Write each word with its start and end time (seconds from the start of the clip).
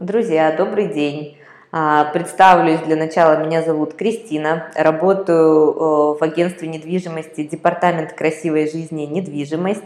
Друзья, 0.00 0.50
добрый 0.56 0.86
день. 0.86 1.36
А, 1.72 2.06
представлюсь 2.06 2.80
для 2.80 2.96
начала, 2.96 3.44
меня 3.44 3.60
зовут 3.60 3.92
Кристина, 3.92 4.68
работаю 4.74 5.72
э, 5.72 6.18
в 6.18 6.22
агентстве 6.22 6.68
недвижимости 6.68 7.42
Департамент 7.42 8.14
красивой 8.14 8.70
жизни 8.70 9.02
недвижимость. 9.02 9.84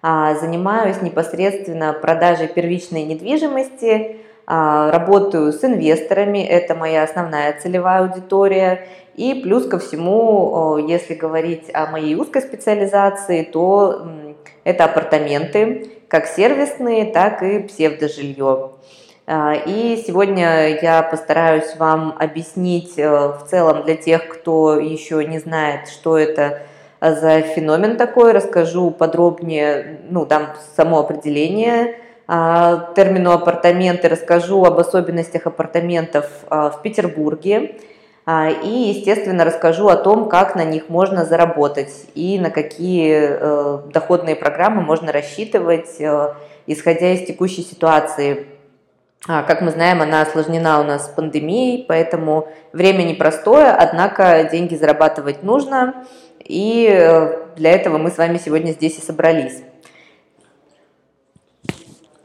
А, 0.00 0.36
занимаюсь 0.36 1.02
непосредственно 1.02 1.92
продажей 1.92 2.46
первичной 2.46 3.02
недвижимости, 3.02 4.18
а, 4.46 4.92
работаю 4.92 5.52
с 5.52 5.64
инвесторами, 5.64 6.38
это 6.38 6.76
моя 6.76 7.02
основная 7.02 7.58
целевая 7.60 8.02
аудитория. 8.02 8.86
И 9.16 9.40
плюс 9.42 9.66
ко 9.66 9.80
всему, 9.80 10.78
если 10.86 11.14
говорить 11.14 11.68
о 11.74 11.86
моей 11.86 12.14
узкой 12.14 12.42
специализации, 12.42 13.42
то 13.42 14.06
это 14.62 14.84
апартаменты, 14.84 15.90
как 16.06 16.26
сервисные, 16.26 17.06
так 17.06 17.42
и 17.42 17.58
псевдожилье. 17.58 18.70
А, 19.30 19.52
и 19.52 20.02
сегодня 20.06 20.78
я 20.80 21.02
постараюсь 21.02 21.76
вам 21.76 22.16
объяснить 22.18 22.94
э, 22.96 23.06
в 23.10 23.44
целом 23.46 23.84
для 23.84 23.94
тех, 23.94 24.26
кто 24.26 24.78
еще 24.78 25.22
не 25.22 25.38
знает, 25.38 25.88
что 25.88 26.16
это 26.16 26.62
за 26.98 27.42
феномен 27.42 27.98
такой, 27.98 28.32
расскажу 28.32 28.90
подробнее, 28.90 30.00
ну, 30.08 30.24
дам 30.24 30.54
само 30.76 31.00
определение 31.00 31.96
а, 32.26 32.90
термину 32.96 33.32
апартаменты, 33.32 34.08
расскажу 34.08 34.64
об 34.64 34.78
особенностях 34.78 35.46
апартаментов 35.46 36.24
а, 36.48 36.70
в 36.70 36.80
Петербурге. 36.80 37.76
И, 38.62 38.92
естественно, 38.94 39.42
расскажу 39.42 39.88
о 39.88 39.96
том, 39.96 40.28
как 40.28 40.54
на 40.54 40.62
них 40.62 40.90
можно 40.90 41.24
заработать 41.24 41.94
и 42.14 42.38
на 42.38 42.50
какие 42.50 43.26
э, 43.26 43.78
доходные 43.90 44.36
программы 44.36 44.82
можно 44.82 45.12
рассчитывать, 45.12 45.98
э, 45.98 46.34
исходя 46.66 47.14
из 47.14 47.26
текущей 47.26 47.62
ситуации 47.62 48.46
как 49.26 49.60
мы 49.60 49.70
знаем, 49.70 50.00
она 50.00 50.22
осложнена 50.22 50.80
у 50.80 50.84
нас 50.84 51.08
пандемией, 51.08 51.84
поэтому 51.86 52.48
время 52.72 53.02
непростое, 53.02 53.70
однако 53.70 54.48
деньги 54.50 54.74
зарабатывать 54.74 55.42
нужно, 55.42 56.06
и 56.38 56.88
э, 56.90 57.54
для 57.56 57.72
этого 57.72 57.98
мы 57.98 58.10
с 58.10 58.16
вами 58.16 58.38
сегодня 58.38 58.72
здесь 58.72 58.98
и 58.98 59.02
собрались. 59.02 59.62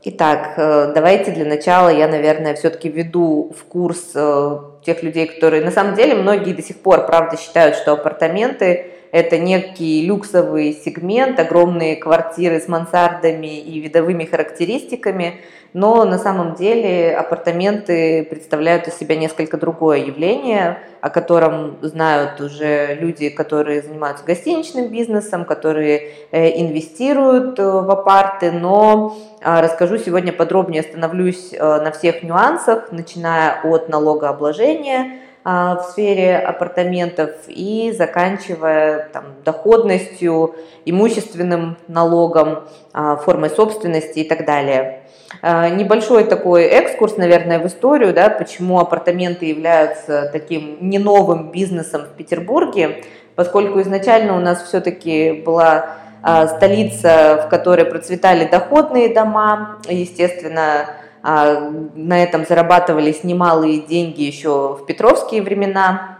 Итак, 0.04 0.54
э, 0.58 0.92
давайте 0.94 1.32
для 1.32 1.46
начала 1.46 1.90
я, 1.90 2.08
наверное, 2.08 2.54
все-таки 2.54 2.90
введу 2.90 3.54
в 3.58 3.66
курс 3.66 4.12
э, 4.14 4.60
тех 4.86 5.02
людей, 5.02 5.28
которые... 5.28 5.64
На 5.64 5.72
самом 5.72 5.96
деле, 5.96 6.16
многие 6.16 6.54
до 6.54 6.62
сих 6.62 6.80
пор, 6.80 7.06
правда, 7.06 7.38
считают, 7.38 7.76
что 7.76 7.94
апартаменты– 7.94 8.92
это 9.14 9.38
некий 9.38 10.06
люксовый 10.06 10.74
сегмент, 10.74 11.40
огромные 11.40 11.96
квартиры 11.96 12.60
с 12.60 12.68
мансардами 12.68 13.62
и 13.62 13.80
видовыми 13.80 14.26
характеристиками– 14.26 15.40
но 15.74 16.06
на 16.06 16.20
самом 16.20 16.54
деле 16.54 17.16
апартаменты 17.16 18.24
представляют 18.30 18.88
из 18.88 18.96
себя 18.96 19.16
несколько 19.16 19.58
другое 19.58 20.06
явление, 20.06 20.78
о 21.02 21.10
котором 21.10 21.78
знают 21.82 22.40
уже 22.40 22.94
люди, 22.94 23.30
которые 23.30 23.82
занимаются 23.82 24.24
гостиничным 24.24 24.90
бизнесом, 24.90 25.46
которые 25.46 26.12
э, 26.32 26.62
инвестируют 26.62 27.60
э, 27.60 27.64
в 27.64 27.90
апарты, 27.90 28.52
но 28.52 29.18
а, 29.42 29.62
расскажу 29.62 29.98
сегодня 29.98 30.32
подробнее, 30.32 30.82
остановлюсь 30.82 31.54
э, 31.54 31.58
на 31.60 31.92
всех 31.92 32.22
нюансах, 32.22 32.92
начиная 32.92 33.60
от 33.64 33.90
налогообложения, 33.90 35.20
в 35.44 35.88
сфере 35.92 36.38
апартаментов 36.38 37.32
и 37.48 37.94
заканчивая 37.98 39.10
там, 39.12 39.26
доходностью, 39.44 40.56
имущественным 40.86 41.78
налогом, 41.88 42.64
а, 42.94 43.18
формой 43.18 43.50
собственности 43.50 44.20
и 44.20 44.28
так 44.28 44.46
далее. 44.46 45.04
А, 45.42 45.70
небольшой 45.70 46.24
такой 46.26 46.64
экскурс, 46.66 47.18
наверное, 47.18 47.60
в 47.60 47.68
историю, 47.68 48.14
да, 48.14 48.30
почему 48.30 48.80
апартаменты 48.80 49.46
являются 49.46 50.30
таким 50.32 50.78
не 50.80 51.00
новым 51.00 51.52
бизнесом 51.52 52.04
в 52.04 52.16
Петербурге, 52.16 53.04
поскольку 53.36 53.82
изначально 53.82 54.38
у 54.38 54.40
нас 54.40 54.64
все-таки 54.64 55.44
была 55.46 55.98
а, 56.22 56.48
столица, 56.48 57.44
в 57.46 57.50
которой 57.50 57.86
процветали 57.86 58.46
доходные 58.46 59.14
дома, 59.14 59.80
естественно, 59.90 60.88
а, 61.24 61.72
на 61.96 62.22
этом 62.24 62.46
зарабатывались 62.46 63.24
немалые 63.24 63.80
деньги 63.80 64.22
еще 64.22 64.78
в 64.80 64.86
петровские 64.86 65.42
времена. 65.42 66.20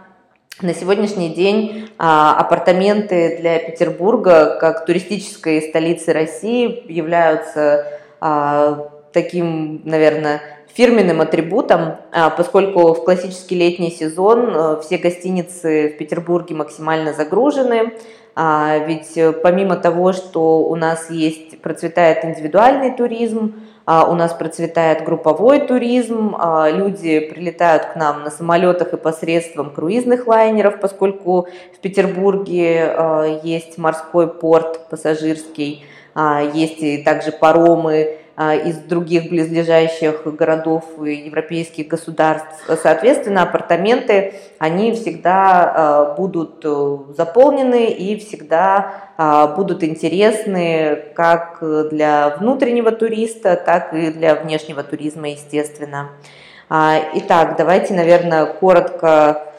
На 0.62 0.72
сегодняшний 0.72 1.30
день 1.30 1.88
апартаменты 1.98 3.36
для 3.38 3.58
Петербурга, 3.58 4.56
как 4.60 4.86
туристической 4.86 5.60
столицы 5.62 6.12
России, 6.12 6.90
являются 6.90 7.86
таким, 9.12 9.82
наверное, 9.84 10.42
фирменным 10.74 11.20
атрибутом, 11.20 11.96
а, 12.12 12.30
поскольку 12.30 12.94
в 12.94 13.04
классический 13.04 13.54
летний 13.54 13.92
сезон 13.92 14.50
э, 14.52 14.80
все 14.82 14.98
гостиницы 14.98 15.92
в 15.94 15.98
Петербурге 15.98 16.56
максимально 16.56 17.12
загружены, 17.12 17.92
а, 18.36 18.78
ведь 18.78 19.16
э, 19.16 19.32
помимо 19.32 19.76
того, 19.76 20.12
что 20.12 20.60
у 20.60 20.74
нас 20.74 21.08
есть, 21.10 21.60
процветает 21.62 22.24
индивидуальный 22.24 22.90
туризм, 22.90 23.54
а, 23.86 24.10
у 24.10 24.14
нас 24.14 24.32
процветает 24.32 25.04
групповой 25.04 25.60
туризм, 25.60 26.34
люди 26.72 27.20
прилетают 27.20 27.84
к 27.84 27.96
нам 27.96 28.24
на 28.24 28.30
самолетах 28.30 28.94
и 28.94 28.96
посредством 28.96 29.70
круизных 29.70 30.26
лайнеров, 30.26 30.80
поскольку 30.80 31.48
в 31.76 31.78
Петербурге 31.80 33.40
есть 33.42 33.76
морской 33.76 34.26
порт 34.26 34.88
пассажирский, 34.88 35.84
есть 36.54 36.82
и 36.82 37.02
также 37.02 37.30
паромы, 37.30 38.08
а, 38.08 38.23
из 38.36 38.78
других 38.78 39.30
близлежащих 39.30 40.24
городов 40.24 40.84
и 41.04 41.14
европейских 41.14 41.86
государств. 41.86 42.68
Соответственно, 42.82 43.42
апартаменты, 43.42 44.34
они 44.58 44.92
всегда 44.92 45.72
а, 45.74 46.14
будут 46.14 46.64
э, 46.64 46.96
заполнены 47.16 47.86
и 47.90 48.18
всегда 48.18 49.12
а, 49.16 49.46
будут 49.46 49.84
интересны 49.84 51.04
как 51.14 51.58
для 51.90 52.30
внутреннего 52.40 52.90
туриста, 52.90 53.54
так 53.56 53.94
и 53.94 54.10
для 54.10 54.34
внешнего 54.34 54.82
туризма, 54.82 55.28
естественно. 55.30 56.10
Итак, 56.70 57.56
давайте, 57.58 57.94
наверное, 57.94 58.46
коротко 58.46 59.53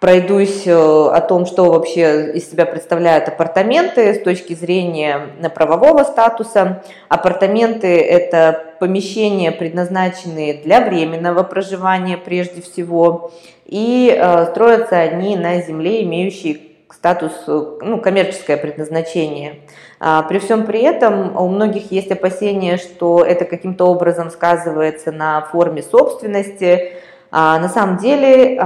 пройдусь 0.00 0.66
э, 0.66 0.72
о 0.72 1.20
том, 1.20 1.44
что 1.44 1.70
вообще 1.70 2.32
из 2.32 2.50
себя 2.50 2.64
представляют 2.64 3.28
апартаменты 3.28 4.14
с 4.14 4.22
точки 4.22 4.54
зрения 4.54 5.28
э, 5.38 5.50
правового 5.50 6.04
статуса. 6.04 6.82
Апартаменты– 7.08 8.00
это 8.00 8.64
помещения, 8.80 9.52
предназначенные 9.52 10.54
для 10.54 10.80
временного 10.80 11.42
проживания 11.42 12.16
прежде 12.16 12.62
всего, 12.62 13.30
и 13.66 14.14
э, 14.16 14.46
строятся 14.52 14.96
они 14.96 15.36
на 15.36 15.60
земле, 15.60 16.02
имеющей 16.02 16.70
статус, 16.90 17.32
ну, 17.46 18.00
коммерческое 18.00 18.56
предназначение. 18.56 19.60
А, 20.00 20.22
при 20.22 20.38
всем 20.38 20.64
при 20.64 20.80
этом 20.80 21.36
у 21.36 21.48
многих 21.48 21.92
есть 21.92 22.10
опасения, 22.10 22.78
что 22.78 23.22
это 23.22 23.44
каким-то 23.44 23.86
образом 23.86 24.30
сказывается 24.30 25.12
на 25.12 25.42
форме 25.42 25.82
собственности. 25.82 26.92
А 27.30 27.58
на 27.58 27.68
самом 27.68 27.98
деле 27.98 28.58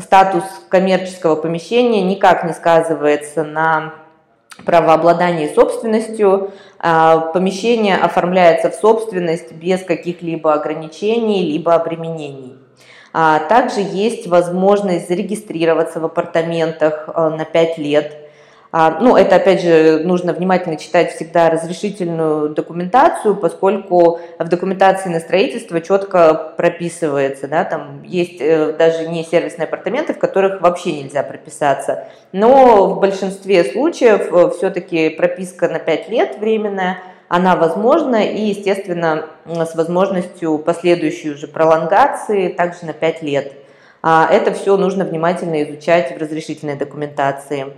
статус 0.00 0.44
коммерческого 0.68 1.36
помещения 1.36 2.02
никак 2.02 2.44
не 2.44 2.52
сказывается 2.52 3.44
на 3.44 3.94
правообладании 4.64 5.52
собственностью. 5.54 6.52
А, 6.78 7.18
помещение 7.18 7.96
оформляется 7.96 8.70
в 8.70 8.74
собственность 8.74 9.52
без 9.52 9.82
каких-либо 9.82 10.52
ограничений 10.52 11.44
либо 11.44 11.74
обременений. 11.74 12.58
А, 13.12 13.40
также 13.40 13.80
есть 13.80 14.26
возможность 14.26 15.08
зарегистрироваться 15.08 16.00
в 16.00 16.04
апартаментах 16.04 17.08
э, 17.08 17.28
на 17.28 17.44
5 17.44 17.78
лет– 17.78 18.16
а, 18.78 18.98
ну, 19.00 19.16
это, 19.16 19.36
опять 19.36 19.62
же, 19.62 20.00
нужно 20.04 20.34
внимательно 20.34 20.76
читать 20.76 21.14
всегда 21.14 21.48
разрешительную 21.48 22.50
документацию, 22.50 23.34
поскольку 23.34 24.20
в 24.38 24.48
документации 24.48 25.08
на 25.08 25.18
строительство 25.18 25.80
четко 25.80 26.52
прописывается, 26.58 27.48
да, 27.48 27.64
там 27.64 28.02
есть 28.02 28.36
э, 28.38 28.74
даже 28.74 29.08
не 29.08 29.24
сервисные 29.24 29.64
апартаменты, 29.64 30.12
в 30.12 30.18
которых 30.18 30.60
вообще 30.60 30.92
нельзя 30.92 31.22
прописаться. 31.22 32.08
Но 32.32 32.90
в 32.90 33.00
большинстве 33.00 33.64
случаев 33.64 34.30
э, 34.30 34.50
все-таки 34.54 35.08
прописка 35.08 35.70
на 35.70 35.78
5 35.78 36.10
лет 36.10 36.36
временная, 36.38 36.98
она 37.28 37.56
возможна 37.56 38.26
и, 38.26 38.42
естественно, 38.42 39.24
с 39.46 39.74
возможностью 39.74 40.58
последующей 40.58 41.30
уже 41.30 41.48
пролонгации 41.48 42.48
также 42.48 42.84
на 42.84 42.92
5 42.92 43.22
лет. 43.22 43.54
А 44.02 44.28
это 44.30 44.52
все 44.52 44.76
нужно 44.76 45.06
внимательно 45.06 45.62
изучать 45.62 46.14
в 46.14 46.20
разрешительной 46.20 46.76
документации. 46.76 47.72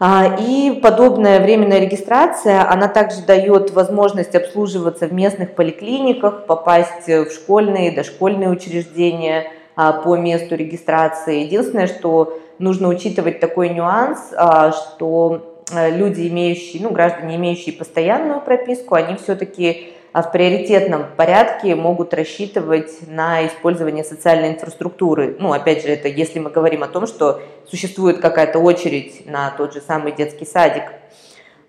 А, 0.00 0.36
и 0.40 0.80
подобная 0.82 1.40
временная 1.40 1.78
регистрация, 1.78 2.68
она 2.68 2.88
также 2.88 3.22
дает 3.22 3.70
возможность 3.70 4.34
обслуживаться 4.34 5.06
в 5.06 5.12
местных 5.12 5.54
поликлиниках, 5.54 6.46
попасть 6.46 7.06
в 7.06 7.30
школьные, 7.30 7.92
дошкольные 7.92 8.48
учреждения 8.48 9.52
а, 9.76 9.92
по 9.92 10.16
месту 10.16 10.56
регистрации. 10.56 11.42
Единственное, 11.42 11.86
что 11.86 12.38
нужно 12.58 12.88
учитывать 12.88 13.38
такой 13.38 13.68
нюанс, 13.68 14.18
а, 14.36 14.72
что 14.72 15.60
люди, 15.72 16.28
имеющие, 16.28 16.82
ну, 16.82 16.90
граждане, 16.90 17.36
имеющие 17.36 17.74
постоянную 17.74 18.40
прописку, 18.40 18.96
они 18.96 19.16
все-таки 19.16 19.94
а 20.14 20.22
в 20.22 20.30
приоритетном 20.30 21.06
порядке 21.16 21.74
могут 21.74 22.14
рассчитывать 22.14 23.08
на 23.08 23.48
использование 23.48 24.04
социальной 24.04 24.50
инфраструктуры. 24.50 25.36
Ну, 25.40 25.52
опять 25.52 25.82
же, 25.82 25.88
это 25.88 26.06
если 26.06 26.38
мы 26.38 26.50
говорим 26.50 26.84
о 26.84 26.86
том, 26.86 27.08
что 27.08 27.42
существует 27.68 28.20
какая-то 28.20 28.60
очередь 28.60 29.26
на 29.26 29.50
тот 29.50 29.74
же 29.74 29.80
самый 29.80 30.12
детский 30.12 30.46
садик. 30.46 30.84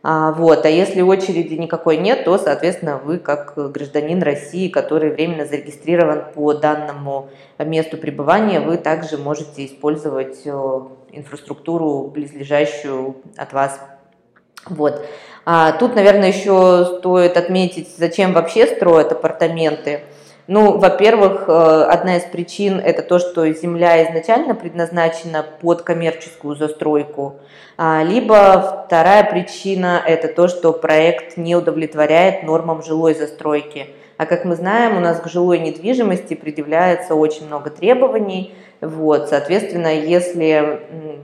А, 0.03 0.31
вот. 0.31 0.63
а 0.63 0.69
если 0.69 1.01
очереди 1.01 1.55
никакой 1.55 1.97
нет, 1.97 2.23
то, 2.23 2.37
соответственно, 2.37 2.99
вы 3.03 3.17
как 3.17 3.55
гражданин 3.71 4.21
России, 4.21 4.69
который 4.69 5.09
временно 5.09 5.47
зарегистрирован 5.47 6.25
по 6.35 6.53
данному 6.53 7.29
месту 7.57 7.97
пребывания, 7.97 8.59
вы 8.59 8.77
также 8.77 9.17
можете 9.17 9.65
использовать 9.65 10.41
э, 10.45 10.81
инфраструктуру, 11.13 12.11
близлежащую 12.13 13.15
от 13.37 13.53
вас. 13.53 13.79
Вот. 14.69 15.03
А 15.45 15.73
тут, 15.73 15.95
наверное, 15.95 16.29
еще 16.29 16.97
стоит 16.97 17.37
отметить, 17.37 17.89
зачем 17.97 18.33
вообще 18.33 18.65
строят 18.65 19.11
апартаменты. 19.11 20.01
Ну, 20.47 20.77
во-первых, 20.77 21.45
э, 21.47 21.87
одна 21.89 22.17
из 22.17 22.23
причин 22.23 22.79
это 22.79 23.01
то, 23.01 23.17
что 23.17 23.51
земля 23.51 24.03
изначально 24.03 24.53
предназначена 24.53 25.43
под 25.61 25.81
коммерческую 25.81 26.55
застройку. 26.55 27.37
А, 27.77 28.03
либо 28.03 28.85
вторая 28.85 29.23
причина 29.23 30.01
это 30.05 30.27
то, 30.27 30.47
что 30.47 30.71
проект 30.71 31.37
не 31.37 31.55
удовлетворяет 31.55 32.43
нормам 32.43 32.83
жилой 32.83 33.15
застройки. 33.15 33.87
А 34.17 34.25
как 34.25 34.45
мы 34.45 34.55
знаем, 34.55 34.97
у 34.97 34.99
нас 34.99 35.19
к 35.19 35.27
жилой 35.27 35.59
недвижимости 35.59 36.35
предъявляется 36.35 37.15
очень 37.15 37.47
много 37.47 37.69
требований. 37.69 38.53
Вот, 38.81 39.29
соответственно, 39.29 39.93
если 39.93 40.81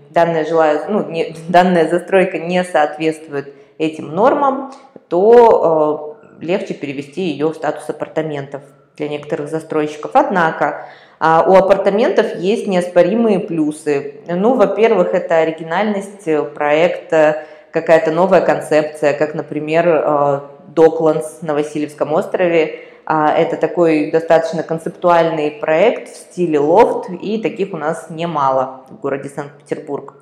данная, 0.09 0.45
жилая, 0.45 0.87
ну, 0.89 1.07
не, 1.07 1.35
данная 1.47 1.87
застройка 1.87 2.39
не 2.39 2.63
соответствует 2.63 3.53
этим 3.81 4.13
нормам, 4.13 4.71
то 5.09 6.17
э, 6.39 6.45
легче 6.45 6.73
перевести 6.73 7.21
ее 7.21 7.49
в 7.49 7.55
статус 7.55 7.89
апартаментов 7.89 8.61
для 8.97 9.09
некоторых 9.09 9.49
застройщиков. 9.49 10.11
Однако 10.13 10.85
а, 11.19 11.45
у 11.47 11.55
апартаментов 11.55 12.35
есть 12.35 12.67
неоспоримые 12.67 13.39
плюсы. 13.39 14.21
Ну, 14.27 14.55
во-первых, 14.55 15.13
это 15.13 15.37
оригинальность 15.37 16.25
проекта, 16.53 17.43
какая-то 17.71 18.11
новая 18.11 18.41
концепция, 18.41 19.13
как, 19.13 19.33
например, 19.33 20.43
Докландс 20.67 21.41
на 21.41 21.53
Васильевском 21.53 22.13
острове. 22.13 22.81
А, 23.05 23.33
это 23.33 23.57
такой 23.57 24.11
достаточно 24.11 24.63
концептуальный 24.63 25.51
проект 25.51 26.07
в 26.09 26.15
стиле 26.15 26.59
лофт, 26.59 27.09
и 27.09 27.41
таких 27.41 27.73
у 27.73 27.77
нас 27.77 28.07
немало 28.09 28.85
в 28.89 28.99
городе 28.99 29.29
Санкт-Петербург. 29.29 30.13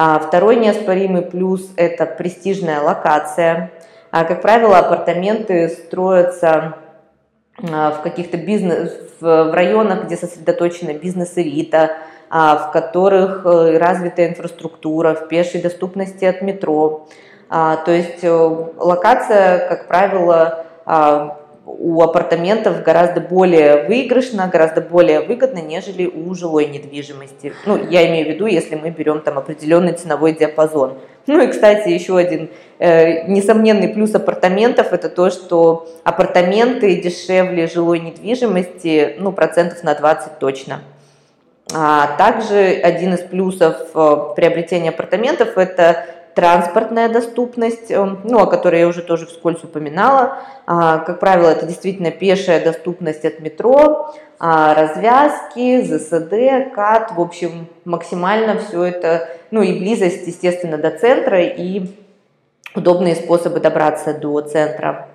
А 0.00 0.20
второй 0.20 0.54
неоспоримый 0.54 1.22
плюс– 1.22 1.72
это 1.76 2.06
престижная 2.06 2.80
локация. 2.80 3.72
А, 4.12 4.22
как 4.22 4.42
правило, 4.42 4.78
апартаменты 4.78 5.68
строятся 5.70 6.76
а, 7.68 7.90
в 7.90 8.02
каких-то 8.02 8.36
бизнес, 8.36 8.92
в 9.18 9.52
районах, 9.52 10.04
где 10.04 10.16
сосредоточена 10.16 10.94
бизнес-элита, 10.94 11.96
в 12.30 12.70
которых 12.72 13.44
э, 13.44 13.78
развита 13.78 14.28
инфраструктура, 14.28 15.14
в 15.14 15.26
пешей 15.26 15.60
доступности 15.60 16.26
от 16.26 16.42
метро. 16.42 17.08
То 17.48 17.80
есть 17.86 18.22
э, 18.22 18.30
локация, 18.30 19.66
как 19.66 19.88
правило, 19.88 20.66
у 21.78 22.02
апартаментов 22.02 22.82
гораздо 22.82 23.20
более 23.20 23.84
выигрышно, 23.84 24.48
гораздо 24.48 24.80
более 24.80 25.20
выгодно, 25.20 25.60
нежели 25.60 26.06
у 26.06 26.34
жилой 26.34 26.66
недвижимости. 26.66 27.52
Ну, 27.66 27.78
я 27.88 28.08
имею 28.08 28.26
в 28.26 28.30
виду, 28.30 28.46
если 28.46 28.74
мы 28.74 28.90
берем 28.90 29.20
там 29.20 29.38
определенный 29.38 29.92
ценовой 29.92 30.34
диапазон. 30.34 30.98
Ну 31.28 31.40
и, 31.40 31.46
кстати, 31.46 31.90
еще 31.90 32.16
один 32.16 32.50
э, 32.80 33.28
несомненный 33.28 33.88
плюс 33.88 34.12
апартаментов– 34.14 34.92
это 34.92 35.08
то, 35.08 35.30
что 35.30 35.88
апартаменты 36.02 37.00
дешевле 37.00 37.68
жилой 37.68 38.00
недвижимости, 38.00 39.14
ну, 39.18 39.30
процентов 39.30 39.84
на 39.84 39.94
20 39.94 40.38
точно. 40.40 40.80
А 41.72 42.16
также 42.16 42.56
один 42.56 43.14
из 43.14 43.20
плюсов 43.20 43.76
э, 43.94 44.16
приобретения 44.34 44.88
апартаментов– 44.88 45.50
это 45.56 46.06
транспортная 46.38 47.08
доступность, 47.08 47.90
эм, 47.90 48.20
ну, 48.22 48.38
о 48.38 48.46
которой 48.46 48.78
я 48.78 48.86
уже 48.86 49.02
тоже 49.02 49.26
вскользь 49.26 49.64
упоминала. 49.64 50.38
А, 50.68 50.98
как 50.98 51.18
правило, 51.18 51.48
это 51.48 51.66
действительно 51.66 52.12
пешая 52.12 52.62
доступность 52.62 53.24
от 53.24 53.40
метро, 53.40 54.14
а, 54.38 54.72
развязки, 54.72 55.82
ЗСД, 55.82 56.72
КАТ, 56.72 57.10
в 57.16 57.20
общем, 57.20 57.66
максимально 57.84 58.56
все 58.60 58.84
это, 58.84 59.28
ну 59.50 59.62
и 59.62 59.80
близость, 59.80 60.28
естественно, 60.28 60.78
до 60.78 60.92
центра 60.92 61.42
и 61.42 61.86
удобные 62.72 63.16
способы 63.16 63.58
добраться 63.58 64.14
до 64.14 64.40
центра. 64.42 65.08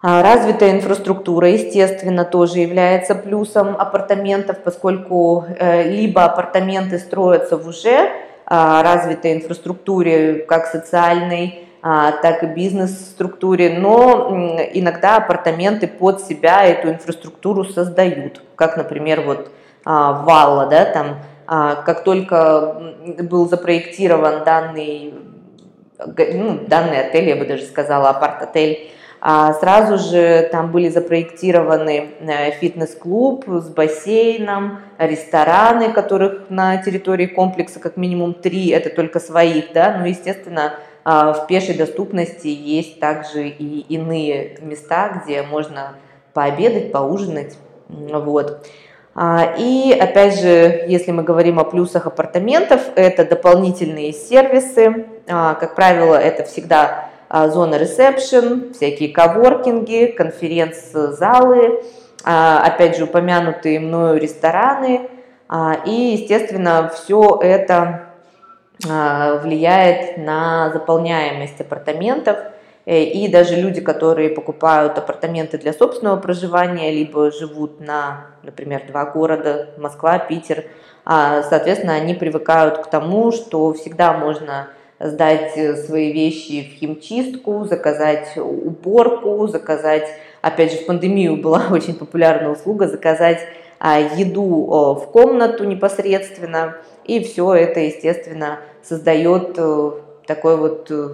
А, 0.00 0.22
развитая 0.22 0.70
инфраструктура, 0.70 1.48
естественно, 1.48 2.24
тоже 2.24 2.60
является 2.60 3.16
плюсом 3.16 3.74
апартаментов, 3.76 4.58
поскольку 4.62 5.46
э, 5.58 5.90
либо 5.90 6.22
апартаменты 6.22 7.00
строятся 7.00 7.56
в 7.56 7.66
уже 7.66 8.08
развитой 8.48 9.34
инфраструктуре, 9.34 10.44
как 10.48 10.66
социальной, 10.66 11.68
а, 11.80 12.12
так 12.12 12.42
и 12.42 12.46
бизнес-структуре, 12.46 13.78
но 13.78 14.30
иногда 14.72 15.18
апартаменты 15.18 15.86
под 15.86 16.20
себя 16.20 16.64
эту 16.64 16.88
инфраструктуру 16.88 17.64
создают, 17.64 18.42
как, 18.56 18.76
например, 18.76 19.20
вот 19.20 19.50
а, 19.84 20.24
Валла, 20.24 20.66
да, 20.66 20.84
там, 20.86 21.18
как 21.46 22.04
только 22.04 22.94
был 23.22 23.48
запроектирован 23.48 24.44
данный, 24.44 25.14
ну, 25.98 26.58
данный 26.66 27.06
отель, 27.06 27.28
я 27.28 27.36
бы 27.36 27.46
даже 27.46 27.62
сказала, 27.62 28.10
апарт-отель, 28.10 28.90
а 28.92 28.97
сразу 29.20 29.98
же 29.98 30.48
там 30.52 30.70
были 30.70 30.88
запроектированы 30.88 32.10
э, 32.20 32.50
фитнес-клуб 32.52 33.44
с 33.48 33.68
бассейном, 33.68 34.80
рестораны, 34.98 35.92
которых 35.92 36.50
на 36.50 36.76
территории 36.78 37.26
комплекса 37.26 37.80
как 37.80 37.96
минимум 37.96 38.34
три, 38.34 38.68
это 38.68 38.90
только 38.90 39.20
своих, 39.20 39.72
да, 39.72 39.96
ну, 39.98 40.06
естественно, 40.06 40.74
а, 41.04 41.32
в 41.32 41.46
пешей 41.46 41.74
доступности 41.74 42.48
есть 42.48 43.00
также 43.00 43.48
и 43.48 43.80
иные 43.88 44.58
места, 44.60 45.22
где 45.24 45.42
можно 45.42 45.94
пообедать, 46.34 46.92
поужинать, 46.92 47.56
вот. 47.88 48.66
А, 49.14 49.54
и 49.58 49.96
опять 49.98 50.38
же, 50.40 50.84
если 50.86 51.10
мы 51.12 51.22
говорим 51.22 51.58
о 51.58 51.64
плюсах 51.64 52.06
апартаментов, 52.06 52.82
это 52.94 53.24
дополнительные 53.24 54.12
сервисы. 54.12 55.06
Как 55.26 55.74
правило, 55.74 56.14
это 56.14 56.44
всегда 56.44 56.82
а, 56.84 57.10
зона 57.30 57.76
ресепшн, 57.78 58.72
всякие 58.72 59.10
коворкинги, 59.10 60.14
конференц-залы, 60.16 61.82
а, 62.24 62.62
опять 62.64 62.96
же 62.96 63.04
упомянутые 63.04 63.80
мною 63.80 64.18
рестораны. 64.18 65.08
А, 65.48 65.76
и, 65.84 65.90
естественно, 65.90 66.90
все 66.94 67.38
это 67.42 68.04
влияет 68.80 70.18
на 70.18 70.70
заполняемость 70.70 71.60
апартаментов. 71.60 72.38
Э, 72.86 73.02
и 73.02 73.26
даже 73.26 73.56
люди, 73.56 73.80
которые 73.80 74.30
покупают 74.30 74.96
апартаменты 74.96 75.58
для 75.58 75.72
собственного 75.72 76.16
проживания, 76.20 76.92
либо 76.92 77.32
живут 77.32 77.80
на, 77.80 78.26
например, 78.44 78.84
два 78.86 79.04
города, 79.06 79.70
Москва, 79.78 80.20
Питер, 80.20 80.66
соответственно, 81.04 81.94
они 81.94 82.14
привыкают 82.14 82.78
к 82.78 82.86
тому, 82.86 83.32
что 83.32 83.72
всегда 83.72 84.12
можно 84.12 84.68
сдать 85.00 85.52
э, 85.56 85.76
свои 85.76 86.12
вещи 86.12 86.62
в 86.62 86.78
химчистку, 86.78 87.64
заказать 87.64 88.36
уборку, 88.36 89.46
заказать, 89.46 90.08
опять 90.42 90.72
же, 90.72 90.78
в 90.78 90.86
пандемию 90.86 91.36
была 91.42 91.68
очень 91.70 91.94
популярная 91.94 92.50
услуга, 92.50 92.88
заказать 92.88 93.40
а, 93.78 94.00
еду 94.00 94.96
в 95.00 95.10
комнату 95.12 95.64
непосредственно, 95.64 96.76
и 97.04 97.22
все 97.22 97.54
это, 97.54 97.80
естественно, 97.80 98.58
создает 98.82 99.54
э, 99.56 99.90
такой 100.26 100.56
вот 100.56 100.90
э, 100.90 101.10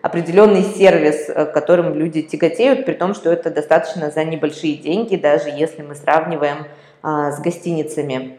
определенный 0.00 0.62
сервис, 0.62 1.30
которым 1.52 1.94
люди 1.94 2.22
тяготеют, 2.22 2.86
при 2.86 2.94
том, 2.94 3.14
что 3.14 3.30
это 3.30 3.50
достаточно 3.50 4.10
за 4.10 4.24
небольшие 4.24 4.76
деньги, 4.76 5.16
даже 5.16 5.50
если 5.50 5.82
мы 5.82 5.94
сравниваем 5.94 6.66
а, 7.02 7.30
с 7.30 7.40
гостиницами. 7.40 8.38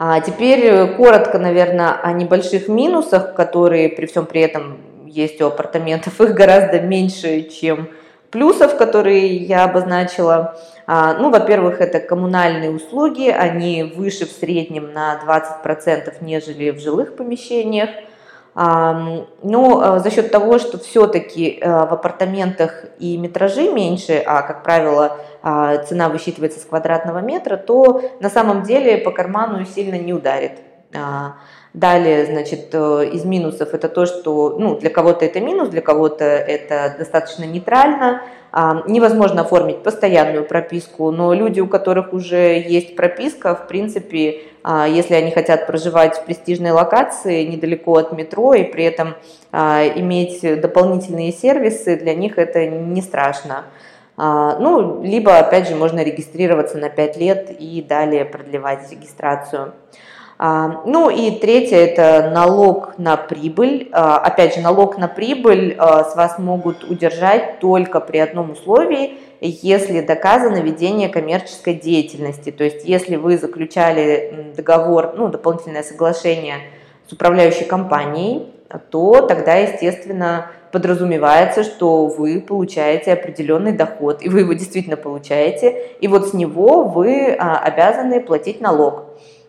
А 0.00 0.20
теперь 0.20 0.64
э, 0.64 0.86
коротко, 0.94 1.40
наверное, 1.40 1.90
о 1.90 2.12
небольших 2.12 2.68
минусах, 2.68 3.34
которые 3.34 3.88
при 3.88 4.06
всем 4.06 4.26
при 4.26 4.42
этом 4.42 4.78
есть 5.04 5.40
у 5.40 5.46
апартаментов. 5.46 6.20
Их 6.20 6.34
гораздо 6.34 6.78
меньше, 6.78 7.42
чем 7.42 7.88
плюсов, 8.30 8.76
которые 8.76 9.34
я 9.34 9.64
обозначила. 9.64 10.56
А, 10.86 11.14
ну, 11.14 11.30
во-первых, 11.30 11.80
это 11.80 11.98
коммунальные 11.98 12.70
услуги, 12.70 13.28
они 13.28 13.82
выше 13.82 14.26
в 14.26 14.30
среднем 14.30 14.92
на 14.92 15.20
20%, 15.26 16.14
нежели 16.20 16.70
в 16.70 16.78
жилых 16.78 17.16
помещениях. 17.16 17.90
Но 18.60 19.80
а, 19.80 19.98
за 20.00 20.10
счет 20.10 20.32
того, 20.32 20.58
что 20.58 20.78
все-таки 20.78 21.60
э, 21.60 21.70
в 21.70 21.92
апартаментах 21.92 22.86
и 22.98 23.16
метражи 23.16 23.70
меньше, 23.70 24.20
а, 24.26 24.42
как 24.42 24.64
правило, 24.64 25.16
а, 25.42 25.76
цена 25.84 26.08
высчитывается 26.08 26.58
с 26.58 26.64
квадратного 26.64 27.20
метра, 27.20 27.56
то 27.56 28.02
на 28.18 28.28
самом 28.28 28.64
деле 28.64 28.98
по 28.98 29.12
карману 29.12 29.64
сильно 29.64 29.94
не 29.94 30.12
ударит. 30.12 30.58
Далее, 31.74 32.26
значит, 32.26 32.70
э, 32.72 33.10
из 33.12 33.24
минусов 33.24 33.74
это 33.74 33.88
то, 33.88 34.06
что 34.06 34.56
ну, 34.58 34.78
для 34.78 34.90
кого-то 34.90 35.24
это 35.24 35.40
минус, 35.40 35.68
для 35.68 35.82
кого-то 35.82 36.24
это 36.24 36.94
достаточно 36.98 37.44
нейтрально. 37.44 38.22
А, 38.50 38.82
невозможно 38.86 39.42
оформить 39.42 39.82
постоянную 39.82 40.44
прописку, 40.44 41.10
но 41.10 41.34
люди, 41.34 41.60
у 41.60 41.66
которых 41.66 42.14
уже 42.14 42.58
есть 42.58 42.96
прописка, 42.96 43.54
в 43.54 43.68
принципе, 43.68 44.40
а, 44.64 44.88
если 44.88 45.14
они 45.14 45.30
хотят 45.30 45.66
проживать 45.66 46.16
в 46.16 46.24
престижной 46.24 46.70
локации 46.70 47.44
недалеко 47.44 47.96
от 47.96 48.12
метро 48.12 48.54
и 48.54 48.64
при 48.64 48.84
этом 48.84 49.16
а, 49.52 49.82
иметь 49.96 50.40
дополнительные 50.60 51.30
сервисы, 51.30 51.96
для 51.96 52.14
них 52.14 52.38
это 52.38 52.66
не 52.66 53.02
страшно. 53.02 53.64
Ну, 54.16 55.00
либо, 55.04 55.38
опять 55.38 55.68
же, 55.68 55.76
можно 55.76 56.02
регистрироваться 56.02 56.76
на 56.76 56.88
5 56.88 57.16
лет 57.18 57.50
и 57.56 57.80
далее 57.88 58.24
продлевать 58.24 58.90
регистрацию. 58.90 59.74
А, 60.40 60.82
ну 60.86 61.10
и 61.10 61.32
третье– 61.32 61.76
это 61.78 62.30
налог 62.32 62.96
на 62.96 63.16
прибыль. 63.16 63.88
А, 63.90 64.18
опять 64.18 64.54
же, 64.54 64.60
налог 64.60 64.96
на 64.96 65.08
прибыль 65.08 65.74
а, 65.76 66.04
с 66.04 66.14
вас 66.14 66.38
могут 66.38 66.84
удержать 66.84 67.58
только 67.58 67.98
при 67.98 68.18
одном 68.18 68.52
условии, 68.52 69.18
если 69.40 70.00
доказано 70.00 70.58
ведение 70.58 71.08
коммерческой 71.08 71.74
деятельности. 71.74 72.52
То 72.52 72.62
есть, 72.62 72.84
если 72.84 73.16
вы 73.16 73.36
заключали 73.36 74.52
договор, 74.56 75.14
ну, 75.16 75.26
дополнительное 75.28 75.82
соглашение 75.82 76.58
с 77.08 77.12
управляющей 77.12 77.64
компанией, 77.64 78.52
то 78.90 79.22
тогда, 79.22 79.56
естественно, 79.56 80.52
подразумевается, 80.70 81.64
что 81.64 82.06
вы 82.06 82.40
получаете 82.40 83.12
определенный 83.12 83.72
доход, 83.72 84.22
и 84.22 84.28
вы 84.28 84.40
его 84.40 84.52
действительно 84.52 84.96
получаете, 84.96 85.94
и 86.00 86.06
вот 86.06 86.28
с 86.28 86.34
него 86.34 86.84
вы 86.84 87.32
обязаны 87.32 88.20
платить 88.20 88.60
налог. 88.60 89.06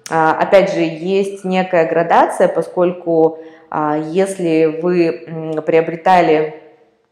А, 0.10 0.34
опять 0.34 0.74
же, 0.74 0.80
есть 0.82 1.44
некая 1.44 1.88
градация, 1.88 2.48
поскольку 2.48 3.40
а, 3.70 3.98
если 3.98 4.80
вы 4.82 5.62
приобретали 5.66 6.64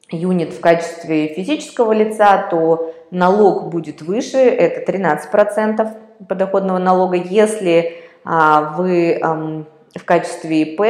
юнит 0.10 0.54
в 0.54 0.60
качестве 0.62 1.28
физического 1.28 1.92
лица, 1.92 2.48
то 2.50 2.94
налог 3.12 3.70
будет 3.70 4.02
выше, 4.02 4.38
это 4.38 4.92
13% 4.92 6.26
подоходного 6.28 6.78
налога. 6.78 7.18
Если 7.18 7.98
а, 8.24 8.74
вы 8.78 9.20
в 9.22 10.06
качестве 10.06 10.64
ИП 10.64 10.82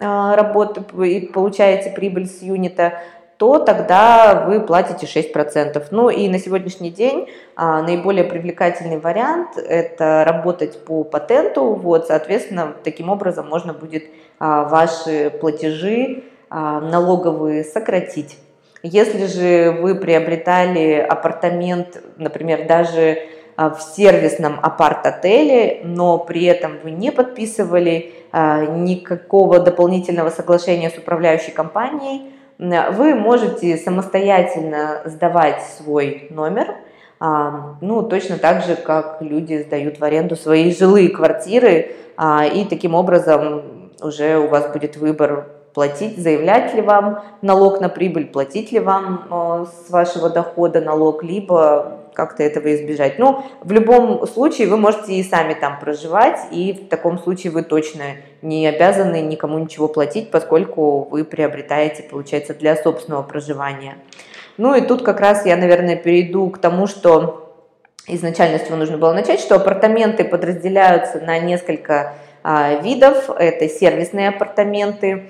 работы, 0.00 0.80
получаете 0.80 1.90
прибыль 1.90 2.26
с 2.26 2.42
юнита, 2.42 3.00
то 3.44 3.58
тогда 3.58 4.46
вы 4.46 4.58
платите 4.58 5.04
6%. 5.04 5.88
Ну 5.90 6.08
и 6.08 6.28
на 6.28 6.38
сегодняшний 6.38 6.88
день 6.88 7.28
а, 7.56 7.82
наиболее 7.82 8.24
привлекательный 8.24 8.98
вариант– 8.98 9.58
это 9.68 10.24
работать 10.26 10.82
по 10.82 11.04
патенту. 11.04 11.74
Вот, 11.74 12.06
соответственно, 12.06 12.72
таким 12.82 13.10
образом 13.10 13.46
можно 13.46 13.74
будет 13.74 14.04
а, 14.38 14.64
ваши 14.64 15.28
платежи 15.28 16.22
а, 16.48 16.80
налоговые 16.80 17.64
сократить. 17.64 18.38
Если 18.82 19.26
же 19.26 19.78
вы 19.78 19.94
приобретали 19.94 20.94
апартамент, 20.94 22.02
например, 22.16 22.66
даже 22.66 23.18
в 23.56 23.78
сервисном 23.94 24.58
апарт-отеле, 24.62 25.82
но 25.84 26.16
при 26.16 26.44
этом 26.44 26.78
вы 26.82 26.92
не 26.92 27.12
подписывали 27.12 28.12
никакого 28.32 29.60
дополнительного 29.60 30.30
соглашения 30.30 30.90
с 30.90 30.98
управляющей 30.98 31.52
компанией, 31.52 32.33
вы 32.58 33.14
можете 33.14 33.76
самостоятельно 33.76 35.02
сдавать 35.04 35.62
свой 35.62 36.28
номер, 36.30 36.76
а, 37.20 37.76
ну, 37.80 38.02
точно 38.02 38.38
так 38.38 38.64
же, 38.64 38.76
как 38.76 39.18
люди 39.20 39.62
сдают 39.62 39.98
в 39.98 40.04
аренду 40.04 40.36
свои 40.36 40.74
жилые 40.74 41.08
квартиры, 41.08 41.92
а, 42.16 42.44
и 42.44 42.64
таким 42.64 42.94
образом 42.94 43.90
уже 44.02 44.38
у 44.38 44.48
вас 44.48 44.70
будет 44.72 44.96
выбор 44.96 45.48
платить, 45.72 46.18
заявлять 46.18 46.74
ли 46.74 46.82
вам 46.82 47.24
налог 47.42 47.80
на 47.80 47.88
прибыль, 47.88 48.26
платить 48.26 48.72
ли 48.72 48.78
вам 48.78 49.26
а, 49.30 49.66
с 49.66 49.90
вашего 49.90 50.28
дохода 50.30 50.80
налог, 50.80 51.22
либо 51.22 52.03
как-то 52.14 52.42
этого 52.42 52.74
избежать. 52.74 53.18
Ну, 53.18 53.44
в 53.60 53.72
любом 53.72 54.26
случае 54.26 54.68
вы 54.68 54.76
можете 54.76 55.14
и 55.14 55.22
сами 55.22 55.54
там 55.54 55.78
проживать, 55.78 56.38
и 56.50 56.72
в 56.72 56.88
таком 56.88 57.18
случае 57.18 57.52
вы 57.52 57.62
точно 57.62 58.04
не 58.42 58.66
обязаны 58.66 59.20
никому 59.20 59.58
ничего 59.58 59.88
платить, 59.88 60.30
поскольку 60.30 61.08
вы 61.10 61.24
приобретаете, 61.24 62.02
получается, 62.04 62.54
для 62.54 62.76
собственного 62.76 63.22
проживания. 63.22 63.96
Ну 64.56 64.74
и 64.74 64.80
тут 64.80 65.02
как 65.02 65.20
раз 65.20 65.44
я, 65.46 65.56
наверное, 65.56 65.96
перейду 65.96 66.48
к 66.50 66.58
тому, 66.58 66.86
что 66.86 67.44
изначально 68.06 68.58
с 68.58 68.66
чего 68.66 68.76
нужно 68.76 68.98
было 68.98 69.12
начать, 69.12 69.40
что 69.40 69.56
апартаменты 69.56 70.24
подразделяются 70.24 71.20
на 71.20 71.38
несколько 71.38 72.14
а, 72.42 72.74
видов. 72.74 73.30
Это 73.30 73.68
сервисные 73.68 74.28
апартаменты, 74.28 75.24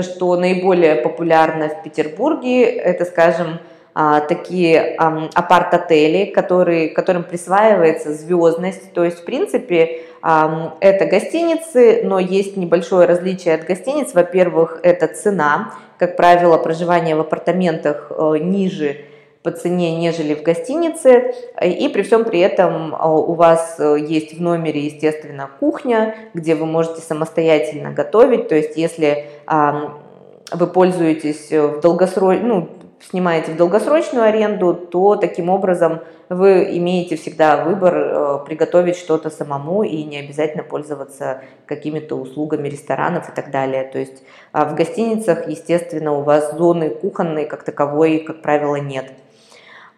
что 0.00 0.36
наиболее 0.36 0.96
популярно 0.96 1.68
в 1.68 1.82
Петербурге. 1.82 2.64
Это, 2.64 3.04
скажем, 3.04 3.58
а, 3.92 4.20
такие 4.20 4.94
а, 4.98 5.28
апарт-отели, 5.34 6.26
которые, 6.26 6.88
которым 6.90 7.24
присваивается 7.24 8.12
звездность. 8.12 8.92
То 8.92 9.04
есть, 9.04 9.20
в 9.20 9.24
принципе, 9.24 10.02
это 10.22 11.06
гостиницы, 11.06 12.02
но 12.04 12.18
есть 12.18 12.56
небольшое 12.56 13.08
различие 13.08 13.54
от 13.54 13.64
гостиниц. 13.64 14.12
Во-первых, 14.12 14.78
это 14.82 15.06
цена. 15.06 15.72
Как 15.98 16.16
правило, 16.16 16.58
проживание 16.58 17.16
в 17.16 17.20
апартаментах 17.20 18.10
э, 18.10 18.38
ниже 18.38 18.98
по 19.42 19.50
цене, 19.50 19.96
нежели 19.96 20.34
в 20.34 20.42
гостинице. 20.42 21.34
И 21.62 21.88
при 21.88 22.02
всем 22.02 22.24
при 22.24 22.40
этом 22.40 22.94
э, 22.94 22.98
у 23.06 23.32
вас 23.32 23.76
э, 23.78 23.96
есть 23.98 24.36
в 24.36 24.42
номере, 24.42 24.84
естественно, 24.84 25.50
кухня, 25.58 26.14
где 26.34 26.54
вы 26.54 26.66
можете 26.66 27.00
самостоятельно 27.00 27.92
готовить. 27.92 28.48
То 28.48 28.54
есть, 28.54 28.76
если 28.76 29.26
вы 29.46 30.66
пользуетесь 30.66 31.50
в 31.50 31.80
долгосрочном, 31.80 32.48
ну, 32.48 32.68
снимаете 33.00 33.52
в 33.52 33.56
долгосрочную 33.56 34.24
аренду, 34.24 34.74
то 34.74 35.16
таким 35.16 35.48
образом 35.48 36.00
вы 36.28 36.76
имеете 36.78 37.16
всегда 37.16 37.64
выбор 37.64 37.94
э, 37.96 38.38
приготовить 38.46 38.96
что-то 38.96 39.30
самому 39.30 39.82
и 39.82 40.04
не 40.04 40.18
обязательно 40.18 40.62
пользоваться 40.62 41.42
какими-то 41.66 42.14
услугами 42.14 42.68
ресторанов 42.68 43.28
и 43.28 43.32
так 43.32 43.50
далее. 43.50 43.84
То 43.84 43.98
есть 43.98 44.22
а 44.52 44.64
в 44.64 44.74
гостиницах, 44.74 45.48
естественно, 45.48 46.12
у 46.12 46.22
вас 46.22 46.56
зоны 46.56 46.90
кухонной 46.90 47.46
как 47.46 47.64
таковой, 47.64 48.18
как 48.18 48.42
правило, 48.42 48.76
нет. 48.76 49.12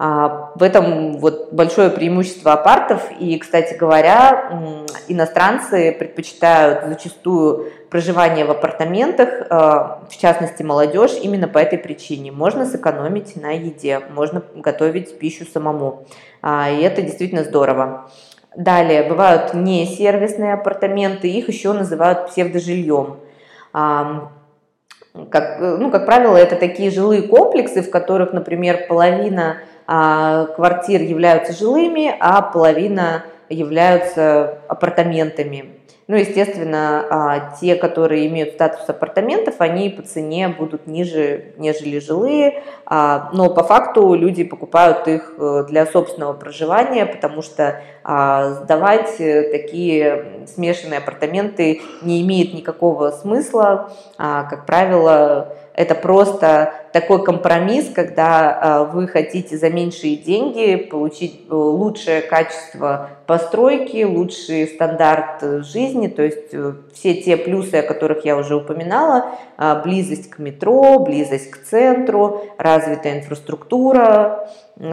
А, 0.04 0.50
в 0.56 0.64
этом 0.64 1.18
вот 1.18 1.52
большое 1.52 1.88
преимущество 1.88 2.54
апартов. 2.54 3.09
И, 3.21 3.38
кстати 3.38 3.75
говоря, 3.75 4.50
иностранцы 5.06 5.92
предпочитают 5.97 6.88
зачастую 6.88 7.71
проживание 7.88 8.44
в 8.44 8.50
апартаментах, 8.50 9.47
а, 9.49 10.02
в 10.11 10.16
частности 10.16 10.64
молодежь, 10.64 11.12
именно 11.23 11.47
по 11.47 11.59
этой 11.59 11.78
причине. 11.78 12.32
Можно 12.32 12.66
сэкономить 12.66 13.40
на 13.40 13.52
еде, 13.52 14.00
можно 14.12 14.42
готовить 14.56 15.16
пищу 15.21 15.47
самому. 15.47 16.04
А, 16.42 16.68
и 16.68 16.82
это 16.82 17.00
действительно 17.00 17.44
здорово. 17.44 18.11
Далее, 18.56 19.04
бывают 19.04 19.54
не 19.54 19.87
сервисные 19.87 20.54
апартаменты, 20.54 21.28
их 21.28 21.47
еще 21.47 21.73
называют 21.75 22.26
псевдожильем. 22.26 23.18
Как, 23.73 25.61
ну, 25.61 25.90
как 25.90 26.06
правило, 26.06 26.37
это 26.37 26.56
такие 26.56 26.90
жилые 26.90 27.23
комплексы, 27.23 27.82
в 27.82 27.90
которых, 27.90 28.32
например, 28.32 28.87
половина 28.88 29.59
квартир 30.56 31.02
являются 31.02 31.52
жилыми, 31.52 32.14
а 32.18 32.40
половина 32.42 33.25
являются 33.49 34.61
апартаментами. 34.68 35.82
Ну, 36.08 36.16
естественно, 36.16 37.06
а, 37.08 37.54
те, 37.61 37.76
которые 37.76 38.26
имеют 38.26 38.54
статус 38.54 38.88
апартаментов, 38.88 39.54
они 39.58 39.88
по 39.88 40.02
цене 40.02 40.49
будут 40.49 40.87
ниже, 40.87 41.54
нежели 41.58 42.00
жилые, 42.00 42.64
а, 42.84 43.30
но 43.32 43.49
по 43.49 43.62
факту 43.62 44.12
люди 44.14 44.42
покупают 44.42 45.06
их 45.06 45.34
э, 45.38 45.64
для 45.68 45.87
собственного 45.87 46.32
проживания, 46.32 47.06
потому 47.06 47.40
что 47.40 47.80
сдавать 48.04 49.21
э, 49.21 49.50
такие 49.50 50.47
смешанные 50.47 50.99
апартаменты 50.99 51.82
не 52.02 52.23
имеет 52.23 52.54
никакого 52.54 53.11
смысла. 53.11 53.92
Как 54.16 54.66
правило, 54.66 55.54
это 55.75 55.94
просто 55.94 56.75
такой 56.92 57.25
компромисс, 57.25 57.90
когда 57.94 58.87
э, 58.90 58.92
вы 58.92 59.09
хотите 59.09 59.56
за 59.56 59.71
меньшие 59.71 60.16
деньги 60.16 60.76
получить 60.76 61.47
э, 61.49 61.54
лучшее 61.54 62.21
качество 62.21 63.09
постройки, 63.26 64.04
лучший 64.04 64.66
стандарт 64.66 65.64
жизни, 65.64 66.09
то 66.09 66.23
есть 66.23 66.52
э, 66.52 66.75
все 66.92 67.14
те 67.14 67.38
плюсы, 67.38 67.76
о 67.76 67.82
которых 67.82 68.26
я 68.26 68.37
уже 68.37 68.56
упоминала, 68.56 69.30
близость 69.85 70.28
к 70.28 70.38
метро, 70.38 70.99
близость 70.99 71.50
к 71.50 71.62
центру, 71.64 72.42
развитая 72.59 73.21
инфраструктура, 73.21 74.50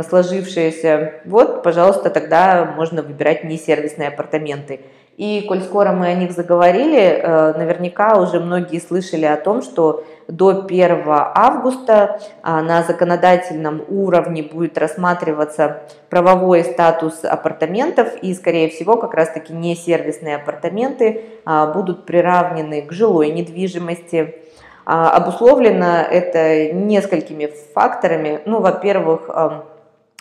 сложившаяся. 0.08 1.14
Вот, 1.26 1.64
пожалуйста, 1.64 2.10
тогда 2.10 2.74
можно 2.76 3.02
выбирать 3.02 3.44
не 3.44 3.58
сервисные 3.58 4.10
апартаменты. 4.10 4.82
И 5.18 5.44
коль 5.50 5.62
скоро 5.62 5.92
мы 5.92 6.08
о 6.08 6.14
них 6.14 6.32
заговорили, 6.32 7.22
наверняка 7.58 8.18
уже 8.22 8.40
многие 8.40 8.80
слышали 8.80 9.26
о 9.26 9.36
том, 9.36 9.62
что 9.62 10.06
до 10.30 10.64
1 10.66 11.04
августа 11.06 12.22
что 12.38 12.62
на 12.62 12.84
законодательном 12.84 13.84
уровне 13.90 14.44
будет 14.44 14.78
рассматриваться 14.78 15.82
правовой 16.10 16.64
статус 16.64 17.26
апартаментов, 17.26 18.16
и, 18.22 18.34
скорее 18.34 18.70
всего, 18.70 18.96
как 18.96 19.14
раз-таки 19.14 19.52
не 19.52 19.76
сервисные 19.76 20.38
апартаменты 20.38 21.26
будут 21.74 22.06
приравнены 22.06 22.84
к 22.84 22.94
жилой 22.94 23.32
недвижимости. 23.32 24.36
Обусловлено 24.91 26.01
это 26.01 26.74
несколькими 26.74 27.51
факторами. 27.74 28.41
Ну, 28.46 28.60
во-первых, 28.60 29.29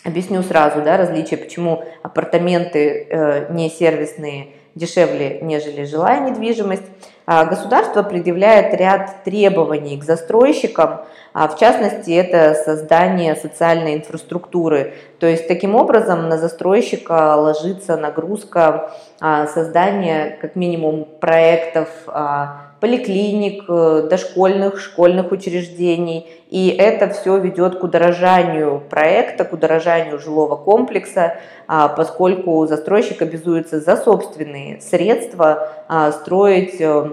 объясню 0.04 0.42
сразу 0.42 0.82
да, 0.82 0.96
различие, 0.96 1.38
почему 1.38 1.84
апартаменты 2.02 3.06
э, 3.08 3.52
не 3.52 3.70
сервисные 3.70 4.48
дешевле, 4.74 5.40
нежели 5.42 5.84
жилая 5.84 6.20
недвижимость. 6.20 6.84
А 7.26 7.44
государство 7.44 8.02
предъявляет 8.02 8.72
ряд 8.74 9.22
требований 9.24 9.98
к 9.98 10.04
застройщикам, 10.04 11.00
а 11.34 11.48
в 11.48 11.58
частности 11.58 12.10
это 12.10 12.54
создание 12.54 13.36
социальной 13.36 13.96
инфраструктуры. 13.96 14.94
То 15.20 15.26
есть 15.26 15.46
таким 15.46 15.74
образом 15.74 16.28
на 16.30 16.38
застройщика 16.38 17.34
ложится 17.36 17.98
нагрузка 17.98 18.92
а, 19.20 19.46
создания 19.46 20.38
как 20.40 20.56
минимум 20.56 21.06
проектов 21.20 21.88
а, 22.06 22.67
поликлиник, 22.80 23.64
э, 23.68 24.06
дошкольных, 24.08 24.80
школьных 24.80 25.32
учреждений. 25.32 26.26
И 26.50 26.68
это 26.68 27.08
все 27.08 27.36
ведет 27.38 27.78
к 27.78 27.82
удорожанию 27.82 28.82
проекта, 28.88 29.44
к 29.44 29.52
удорожанию 29.52 30.18
жилого 30.18 30.56
комплекса, 30.56 31.36
а, 31.66 31.88
поскольку 31.88 32.66
застройщик 32.66 33.20
обязуется 33.20 33.80
за 33.80 33.96
собственные 33.96 34.80
средства 34.80 35.68
а, 35.88 36.12
строить 36.12 36.80
э, 36.80 37.10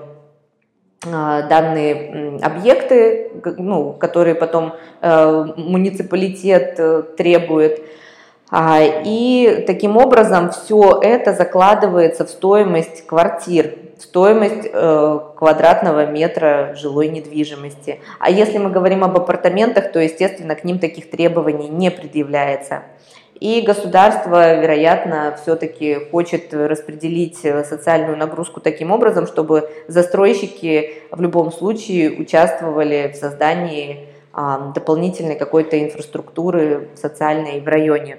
а, 1.11 1.41
данные 1.43 2.39
объекты, 2.41 3.31
ну, 3.57 3.93
которые 3.93 4.35
потом 4.35 4.73
э, 5.01 5.45
муниципалитет 5.57 7.15
требует. 7.17 7.81
И 8.55 9.63
таким 9.65 9.97
образом 9.97 10.51
все 10.51 10.99
это 11.01 11.33
закладывается 11.33 12.25
в 12.25 12.29
стоимость 12.29 13.05
квартир 13.07 13.73
стоимость 13.99 14.69
э, 14.71 15.19
квадратного 15.37 16.05
метра 16.05 16.75
жилой 16.75 17.09
недвижимости. 17.09 18.01
А 18.19 18.29
если 18.29 18.57
мы 18.57 18.69
говорим 18.69 19.03
об 19.03 19.15
апартаментах, 19.17 19.91
то, 19.91 19.99
естественно, 19.99 20.55
к 20.55 20.63
ним 20.63 20.79
таких 20.79 21.09
требований 21.09 21.69
не 21.69 21.91
предъявляется. 21.91 22.83
И 23.39 23.61
государство, 23.61 24.59
вероятно, 24.59 25.37
все-таки 25.41 25.95
хочет 26.09 26.53
распределить 26.53 27.37
социальную 27.37 28.17
нагрузку 28.17 28.61
таким 28.61 28.91
образом, 28.91 29.27
чтобы 29.27 29.69
застройщики 29.87 31.03
в 31.11 31.19
любом 31.21 31.51
случае 31.51 32.11
участвовали 32.11 33.11
в 33.13 33.17
создании 33.17 34.07
дополнительной 34.73 35.35
какой-то 35.35 35.81
инфраструктуры 35.81 36.89
социальной 36.95 37.59
в 37.59 37.67
районе. 37.67 38.17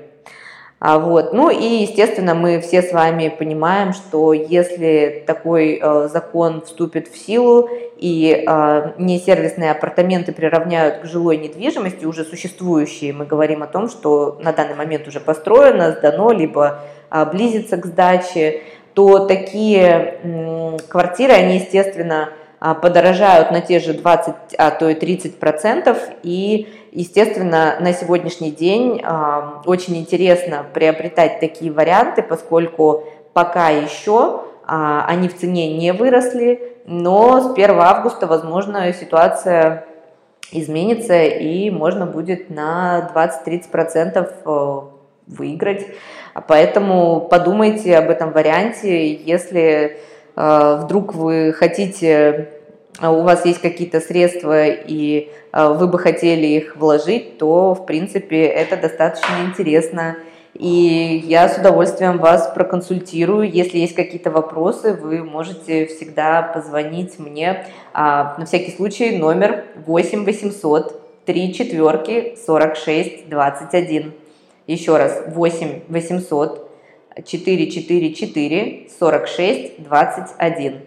А 0.78 0.98
вот. 0.98 1.32
Ну 1.32 1.48
и, 1.48 1.82
естественно, 1.82 2.34
мы 2.34 2.60
все 2.60 2.82
с 2.82 2.92
вами 2.92 3.34
понимаем, 3.36 3.94
что 3.94 4.34
если 4.34 5.24
такой 5.26 5.80
э, 5.82 6.08
закон 6.12 6.60
вступит 6.60 7.08
в 7.08 7.16
силу 7.16 7.70
и 7.96 8.44
э, 8.46 8.92
несервисные 8.98 9.70
апартаменты 9.70 10.32
приравняют 10.32 10.98
к 10.98 11.06
жилой 11.06 11.38
недвижимости, 11.38 12.04
уже 12.04 12.24
существующие, 12.24 13.14
мы 13.14 13.24
говорим 13.24 13.62
о 13.62 13.66
том, 13.66 13.88
что 13.88 14.38
на 14.42 14.52
данный 14.52 14.74
момент 14.74 15.08
уже 15.08 15.18
построено, 15.18 15.92
сдано, 15.92 16.30
либо 16.30 16.80
э, 17.10 17.24
близится 17.24 17.78
к 17.78 17.86
сдаче, 17.86 18.60
то 18.92 19.26
такие 19.26 20.18
э, 20.22 20.76
квартиры, 20.88 21.32
они, 21.32 21.56
естественно, 21.56 22.28
подорожают 22.58 23.50
на 23.50 23.60
те 23.60 23.78
же 23.78 23.92
20, 23.92 24.34
а 24.58 24.70
то 24.70 24.88
и 24.88 24.94
30 24.94 25.38
процентов. 25.38 25.98
И, 26.22 26.68
естественно, 26.92 27.76
на 27.80 27.92
сегодняшний 27.92 28.50
день 28.50 29.02
а, 29.04 29.62
очень 29.66 29.96
интересно 29.96 30.64
приобретать 30.72 31.40
такие 31.40 31.70
варианты, 31.70 32.22
поскольку 32.22 33.04
пока 33.32 33.68
еще 33.68 34.42
а, 34.66 35.04
они 35.06 35.28
в 35.28 35.36
цене 35.36 35.76
не 35.76 35.92
выросли, 35.92 36.76
но 36.86 37.40
с 37.40 37.52
1 37.52 37.78
августа, 37.78 38.26
возможно, 38.26 38.92
ситуация 38.92 39.86
изменится 40.52 41.22
и 41.22 41.70
можно 41.70 42.06
будет 42.06 42.50
на 42.50 43.10
20-30 43.14 43.70
процентов 43.70 44.30
э, 44.44 44.80
выиграть. 45.26 45.86
Поэтому 46.46 47.22
подумайте 47.22 47.96
об 47.96 48.10
этом 48.10 48.32
варианте, 48.32 49.12
если 49.12 49.98
вдруг 50.36 51.14
вы 51.14 51.54
хотите 51.56 52.50
а 52.98 53.10
у 53.10 53.22
вас 53.22 53.44
есть 53.44 53.60
какие-то 53.60 54.00
средства 54.00 54.66
и 54.66 55.30
а, 55.52 55.70
вы 55.70 55.86
бы 55.86 55.98
хотели 55.98 56.46
их 56.46 56.76
вложить, 56.76 57.38
то, 57.38 57.74
в 57.74 57.84
принципе, 57.84 58.46
это 58.46 58.76
достаточно 58.76 59.44
интересно. 59.46 60.16
И 60.54 61.22
я 61.26 61.48
с 61.50 61.58
удовольствием 61.58 62.16
вас 62.18 62.50
проконсультирую. 62.54 63.50
Если 63.50 63.78
есть 63.78 63.94
какие-то 63.94 64.30
вопросы, 64.30 64.94
вы 64.94 65.22
можете 65.22 65.84
всегда 65.86 66.40
позвонить 66.40 67.18
мне. 67.18 67.66
А, 67.92 68.36
на 68.38 68.46
всякий 68.46 68.72
случай 68.74 69.18
номер 69.18 69.64
8 69.84 70.24
800 70.24 71.02
3 71.26 71.54
четверки 71.54 72.38
46 72.46 73.28
21. 73.28 74.14
Еще 74.66 74.96
раз, 74.96 75.22
8 75.26 75.82
800 75.88 76.65
444 77.24 78.88
46 78.98 79.78
21. 79.78 80.80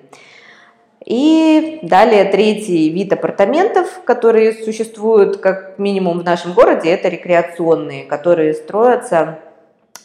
И 1.05 1.79
далее 1.81 2.25
третий 2.25 2.89
вид 2.89 3.13
апартаментов, 3.13 4.01
которые 4.03 4.53
существуют 4.53 5.37
как 5.37 5.79
минимум 5.79 6.19
в 6.19 6.23
нашем 6.23 6.53
городе, 6.53 6.91
это 6.91 7.07
рекреационные, 7.09 8.03
которые 8.03 8.53
строятся 8.53 9.39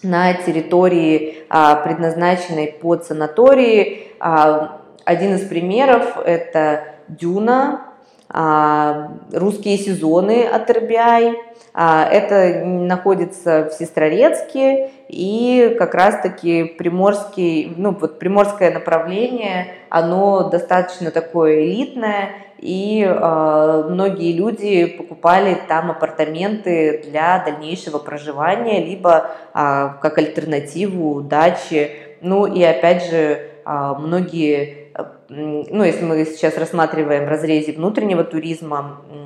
на 0.02 0.34
территории, 0.34 1.44
а, 1.48 1.76
предназначенной 1.76 2.68
под 2.68 3.04
санатории. 3.04 4.08
А, 4.20 4.80
один 5.04 5.34
из 5.34 5.46
примеров– 5.48 6.18
это 6.24 6.84
Дюна, 7.08 7.86
а, 8.28 9.12
русские 9.32 9.78
сезоны 9.78 10.46
RBI. 10.46 11.34
Это 11.74 12.64
находится 12.64 13.68
в 13.68 13.74
Сестрорецке, 13.74 14.90
и 15.08 15.74
как 15.76 15.94
раз-таки 15.94 16.64
приморский, 16.64 17.74
ну 17.76 17.90
вот 17.90 18.20
приморское 18.20 18.70
направление, 18.70 19.74
оно 19.88 20.48
достаточно 20.48 21.10
такое 21.10 21.64
элитное, 21.64 22.30
и 22.58 23.04
э, 23.04 23.84
многие 23.90 24.32
люди 24.32 24.86
покупали 24.86 25.58
там 25.68 25.90
апартаменты 25.90 27.02
для 27.04 27.44
дальнейшего 27.44 27.98
проживания, 27.98 28.82
либо 28.82 29.32
э, 29.52 29.88
как 30.00 30.16
альтернативу 30.16 31.20
дачи. 31.20 31.90
Ну 32.22 32.46
и 32.46 32.62
опять 32.62 33.04
же, 33.10 33.50
э, 33.66 33.94
многие, 33.98 34.88
э, 34.94 35.04
ну 35.28 35.84
если 35.84 36.04
мы 36.04 36.24
сейчас 36.24 36.56
рассматриваем 36.56 37.26
в 37.26 37.28
разрезе 37.28 37.72
внутреннего 37.72 38.24
туризма, 38.24 39.02
э, 39.10 39.24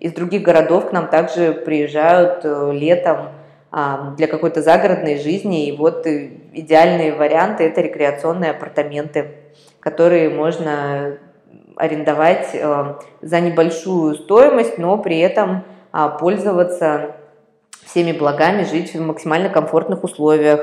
из 0.00 0.12
других 0.12 0.42
городов 0.42 0.90
к 0.90 0.92
нам 0.92 1.08
также 1.08 1.52
приезжают 1.52 2.40
э, 2.44 2.72
летом 2.72 3.30
а, 3.72 4.14
для 4.16 4.26
какой-то 4.26 4.62
загородной 4.62 5.18
жизни. 5.18 5.68
И 5.68 5.76
вот 5.76 6.06
э, 6.06 6.30
идеальные 6.52 7.14
варианты– 7.14 7.64
это 7.64 7.80
рекреационные 7.80 8.52
апартаменты, 8.52 9.32
которые 9.80 10.30
можно 10.30 11.18
арендовать 11.76 12.50
э, 12.54 12.94
за 13.22 13.40
небольшую 13.40 14.14
стоимость, 14.14 14.78
но 14.78 14.98
при 14.98 15.18
этом 15.18 15.64
а, 15.92 16.08
пользоваться 16.08 17.16
всеми 17.84 18.12
благами, 18.12 18.64
жить 18.64 18.94
в 18.94 19.00
максимально 19.00 19.48
комфортных 19.48 20.04
условиях. 20.04 20.60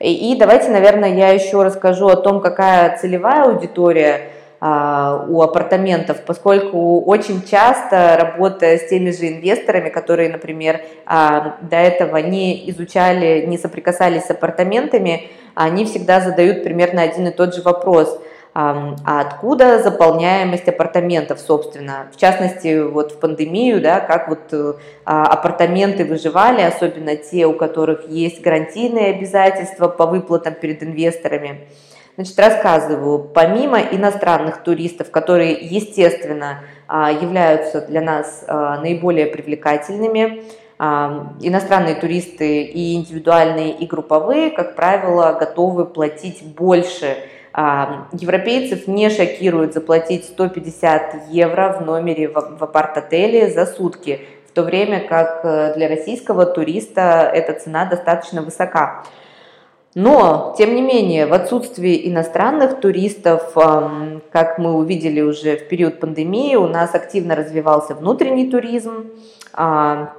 И 0.00 0.36
давайте, 0.38 0.70
наверное, 0.70 1.14
я 1.14 1.30
еще 1.30 1.62
расскажу 1.62 2.06
о 2.06 2.16
том, 2.16 2.40
какая 2.40 2.96
целевая 2.98 3.44
аудитория 3.44 4.30
у 4.60 5.40
апартаментов, 5.42 6.22
поскольку 6.26 7.00
очень 7.02 7.42
часто, 7.42 8.16
работая 8.20 8.78
с 8.78 8.88
теми 8.88 9.10
же 9.10 9.28
инвесторами, 9.28 9.88
которые, 9.88 10.30
например, 10.30 10.80
а, 11.06 11.58
до 11.62 11.76
этого 11.76 12.16
не 12.16 12.68
изучали, 12.70 13.46
не 13.46 13.56
соприкасались 13.56 14.24
с 14.24 14.30
апартаментами, 14.30 15.30
они 15.54 15.84
всегда 15.84 16.20
задают 16.20 16.64
примерно 16.64 17.02
один 17.02 17.28
и 17.28 17.30
тот 17.30 17.54
же 17.54 17.62
вопрос– 17.62 18.20
а 18.60 19.20
откуда 19.20 19.80
заполняемость 19.80 20.66
апартаментов, 20.66 21.38
собственно? 21.38 22.08
В 22.12 22.16
частности, 22.16 22.80
вот 22.82 23.12
в 23.12 23.20
пандемию, 23.20 23.80
да, 23.80 24.00
как 24.00 24.28
вот 24.28 24.52
э, 24.52 24.72
апартаменты 25.04 26.04
выживали, 26.04 26.62
особенно 26.62 27.14
те, 27.14 27.46
у 27.46 27.52
которых 27.52 28.08
есть 28.08 28.42
гарантийные 28.42 29.14
обязательства 29.14 29.86
по 29.86 30.06
выплатам 30.06 30.54
перед 30.54 30.82
инвесторами. 30.82 31.68
Значит, 32.18 32.36
рассказываю, 32.40 33.20
помимо 33.32 33.78
иностранных 33.78 34.64
туристов, 34.64 35.12
которые, 35.12 35.52
естественно, 35.52 36.64
а, 36.88 37.12
являются 37.12 37.80
для 37.80 38.00
нас 38.00 38.44
а, 38.48 38.80
наиболее 38.80 39.26
привлекательными, 39.26 40.42
а, 40.80 41.32
иностранные 41.40 41.94
туристы 41.94 42.62
и 42.62 42.96
индивидуальные, 42.96 43.70
и 43.70 43.86
групповые, 43.86 44.50
как 44.50 44.74
правило, 44.74 45.36
готовы 45.38 45.84
платить 45.86 46.42
больше 46.42 47.16
Европейцев 48.12 48.86
не 48.86 49.10
шокирует 49.10 49.72
заплатить 49.74 50.26
150 50.26 51.28
евро 51.30 51.76
в 51.80 51.84
номере 51.84 52.28
в 52.28 52.62
апарт-отеле 52.62 53.48
за 53.50 53.66
сутки, 53.66 54.20
в 54.46 54.52
то 54.52 54.62
время 54.62 55.00
как 55.08 55.40
э, 55.44 55.74
для 55.74 55.88
российского 55.88 56.46
туриста 56.46 57.28
эта 57.32 57.58
цена 57.58 57.86
достаточно 57.86 58.42
высока. 58.42 59.02
Но, 59.94 60.54
тем 60.56 60.74
не 60.74 60.82
менее, 60.82 61.26
в 61.26 61.32
отсутствии 61.32 62.08
иностранных 62.08 62.80
туристов, 62.80 63.54
как 64.30 64.58
мы 64.58 64.74
увидели 64.74 65.20
уже 65.20 65.56
в 65.56 65.68
период 65.68 65.98
пандемии, 65.98 66.56
у 66.56 66.68
нас 66.68 66.94
активно 66.94 67.34
развивался 67.34 67.94
внутренний 67.94 68.50
туризм. 68.50 69.10
А, 69.54 70.12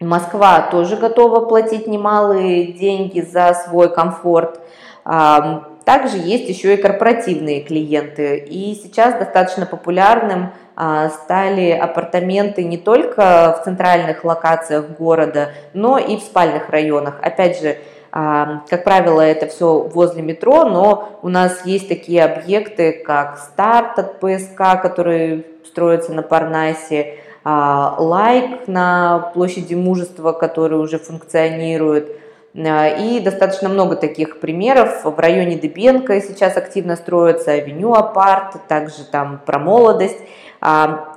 Москва 0.00 0.68
тоже 0.70 0.96
готова 0.96 1.44
платить 1.44 1.86
немалые 1.86 2.72
деньги 2.72 3.20
за 3.20 3.54
свой 3.54 3.92
комфорт. 3.92 4.60
А, 5.04 5.68
также 5.84 6.16
есть 6.16 6.48
еще 6.48 6.74
и 6.74 6.76
корпоративные 6.76 7.60
клиенты. 7.60 8.38
И 8.38 8.74
сейчас 8.74 9.14
достаточно 9.18 9.66
популярным 9.66 10.52
а, 10.74 11.10
стали 11.10 11.70
апартаменты 11.70 12.64
не 12.64 12.78
только 12.78 13.58
в 13.58 13.64
центральных 13.64 14.24
локациях 14.24 14.88
города, 14.90 15.50
но 15.74 15.98
и 15.98 16.16
в 16.16 16.20
спальных 16.20 16.70
районах. 16.70 17.18
Опять 17.22 17.60
же, 17.60 17.76
как 18.12 18.84
правило, 18.84 19.22
это 19.22 19.46
все 19.46 19.80
возле 19.80 20.20
метро, 20.20 20.64
но 20.66 21.18
у 21.22 21.30
нас 21.30 21.64
есть 21.64 21.88
такие 21.88 22.22
объекты, 22.22 22.92
как 22.92 23.38
старт 23.38 23.98
от 23.98 24.20
ПСК, 24.20 24.82
который 24.82 25.46
строится 25.64 26.12
на 26.12 26.22
Парнасе, 26.22 27.14
а, 27.42 27.96
лайк 27.98 28.68
на 28.68 29.30
площади 29.32 29.74
мужества, 29.74 30.32
который 30.32 30.78
уже 30.78 30.98
функционирует, 30.98 32.16
а, 32.54 32.88
и 32.88 33.18
достаточно 33.20 33.70
много 33.70 33.96
таких 33.96 34.40
примеров. 34.40 35.04
В 35.04 35.18
районе 35.18 35.56
Дебенко 35.56 36.20
сейчас 36.20 36.58
активно 36.58 36.96
строится 36.96 37.52
авеню 37.52 37.94
апарт, 37.94 38.56
также 38.68 39.04
там 39.10 39.40
про 39.44 39.58
молодость. 39.58 40.18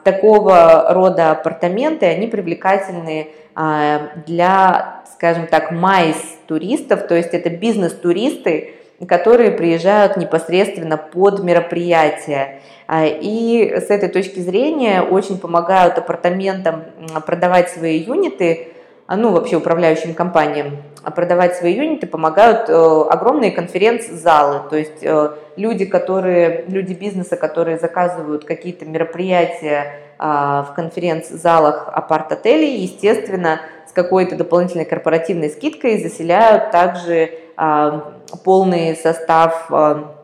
Такого 0.03 0.87
рода 0.89 1.29
апартаменты, 1.29 2.07
они 2.07 2.25
привлекательны 2.25 3.27
для, 3.55 5.03
скажем 5.13 5.47
так, 5.47 5.71
майс 5.71 6.17
туристов, 6.47 7.07
то 7.07 7.15
есть 7.15 7.33
это 7.33 7.49
бизнес-туристы, 7.49 8.73
которые 9.07 9.51
приезжают 9.51 10.17
непосредственно 10.17 10.97
под 10.97 11.43
мероприятие. 11.43 12.61
А, 12.87 13.05
и 13.05 13.75
с 13.75 13.89
этой 13.89 14.09
точки 14.09 14.39
зрения 14.39 15.01
очень 15.01 15.39
помогают 15.39 15.97
апартаментам 15.97 16.83
продавать 17.25 17.69
свои 17.69 17.99
юниты, 17.99 18.69
а, 19.07 19.17
ну 19.17 19.31
вообще 19.31 19.57
управляющим 19.57 20.13
компаниям, 20.13 20.77
а 21.03 21.11
продавать 21.11 21.55
свои 21.55 21.73
юниты 21.73 22.07
помогают 22.07 22.69
э, 22.69 22.73
огромные 22.73 23.51
конференц-залы, 23.51 24.61
то 24.69 24.75
есть 24.75 25.03
э, 25.03 25.29
люди, 25.55 25.85
которые, 25.85 26.65
люди 26.67 26.93
бизнеса, 26.93 27.35
которые 27.37 27.77
заказывают 27.77 28.45
какие-то 28.45 28.85
мероприятия 28.85 29.99
в 30.17 30.73
конференц-залах 30.75 31.89
апарт-отелей, 31.91 32.77
естественно, 32.77 33.59
какой-то 33.95 34.35
дополнительной 34.35 34.85
корпоративной 34.85 35.49
скидкой 35.49 36.03
заселяют 36.03 36.69
также 36.71 37.31
а, 37.55 38.13
полный 38.43 38.95
состав 38.95 39.67
а, 39.71 40.15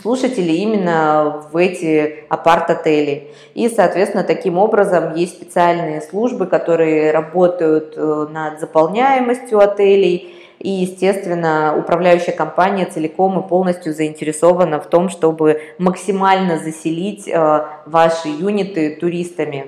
слушателей 0.00 0.56
именно 0.56 1.42
в 1.50 1.56
эти 1.56 2.24
апарт-отели. 2.28 3.30
И, 3.54 3.68
соответственно, 3.68 4.24
таким 4.24 4.58
образом 4.58 5.14
есть 5.14 5.36
специальные 5.36 6.02
службы, 6.02 6.46
которые 6.46 7.12
работают 7.12 7.94
э, 7.96 8.26
над 8.28 8.58
заполняемостью 8.58 9.60
отелей. 9.60 10.34
И, 10.58 10.70
естественно, 10.70 11.74
управляющая 11.76 12.32
компания 12.32 12.86
целиком 12.86 13.40
и 13.40 13.48
полностью 13.48 13.92
заинтересована 13.92 14.80
в 14.80 14.86
том, 14.86 15.08
чтобы 15.08 15.60
максимально 15.78 16.58
заселить 16.58 17.28
э, 17.28 17.64
ваши 17.86 18.28
юниты 18.28 18.96
туристами. 18.96 19.66